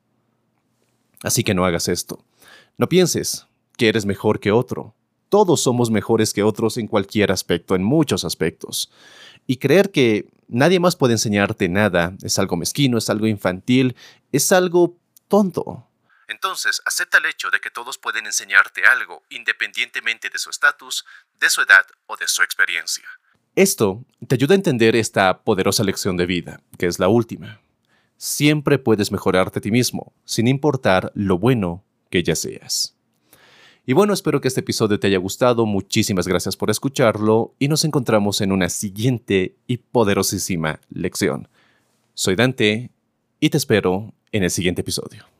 Así 1.22 1.42
que 1.42 1.54
no 1.54 1.64
hagas 1.64 1.88
esto. 1.88 2.22
No 2.76 2.88
pienses 2.88 3.46
que 3.76 3.88
eres 3.88 4.04
mejor 4.04 4.40
que 4.40 4.52
otro. 4.52 4.94
Todos 5.28 5.62
somos 5.62 5.90
mejores 5.90 6.32
que 6.32 6.42
otros 6.42 6.76
en 6.76 6.86
cualquier 6.86 7.32
aspecto, 7.32 7.74
en 7.74 7.82
muchos 7.82 8.24
aspectos. 8.24 8.90
Y 9.46 9.56
creer 9.56 9.90
que 9.90 10.28
Nadie 10.48 10.80
más 10.80 10.96
puede 10.96 11.14
enseñarte 11.14 11.68
nada. 11.68 12.14
Es 12.22 12.38
algo 12.38 12.56
mezquino, 12.56 12.98
es 12.98 13.10
algo 13.10 13.26
infantil, 13.26 13.96
es 14.32 14.52
algo 14.52 14.98
tonto. 15.28 15.86
Entonces, 16.28 16.80
acepta 16.84 17.18
el 17.18 17.26
hecho 17.26 17.50
de 17.50 17.60
que 17.60 17.70
todos 17.70 17.98
pueden 17.98 18.26
enseñarte 18.26 18.86
algo, 18.86 19.22
independientemente 19.30 20.30
de 20.30 20.38
su 20.38 20.50
estatus, 20.50 21.04
de 21.38 21.50
su 21.50 21.62
edad 21.62 21.86
o 22.06 22.16
de 22.16 22.28
su 22.28 22.42
experiencia. 22.42 23.04
Esto 23.56 24.04
te 24.26 24.34
ayuda 24.34 24.54
a 24.54 24.56
entender 24.56 24.96
esta 24.96 25.42
poderosa 25.42 25.84
lección 25.84 26.16
de 26.16 26.26
vida, 26.26 26.60
que 26.78 26.86
es 26.86 26.98
la 26.98 27.08
última. 27.08 27.60
Siempre 28.16 28.78
puedes 28.78 29.12
mejorarte 29.12 29.58
a 29.58 29.62
ti 29.62 29.70
mismo, 29.70 30.12
sin 30.24 30.48
importar 30.48 31.12
lo 31.14 31.38
bueno 31.38 31.84
que 32.10 32.22
ya 32.22 32.34
seas. 32.34 32.93
Y 33.86 33.92
bueno, 33.92 34.14
espero 34.14 34.40
que 34.40 34.48
este 34.48 34.60
episodio 34.60 34.98
te 34.98 35.08
haya 35.08 35.18
gustado, 35.18 35.66
muchísimas 35.66 36.26
gracias 36.26 36.56
por 36.56 36.70
escucharlo 36.70 37.54
y 37.58 37.68
nos 37.68 37.84
encontramos 37.84 38.40
en 38.40 38.50
una 38.50 38.70
siguiente 38.70 39.56
y 39.66 39.76
poderosísima 39.76 40.80
lección. 40.88 41.48
Soy 42.14 42.34
Dante 42.34 42.90
y 43.40 43.50
te 43.50 43.58
espero 43.58 44.14
en 44.32 44.44
el 44.44 44.50
siguiente 44.50 44.80
episodio. 44.80 45.33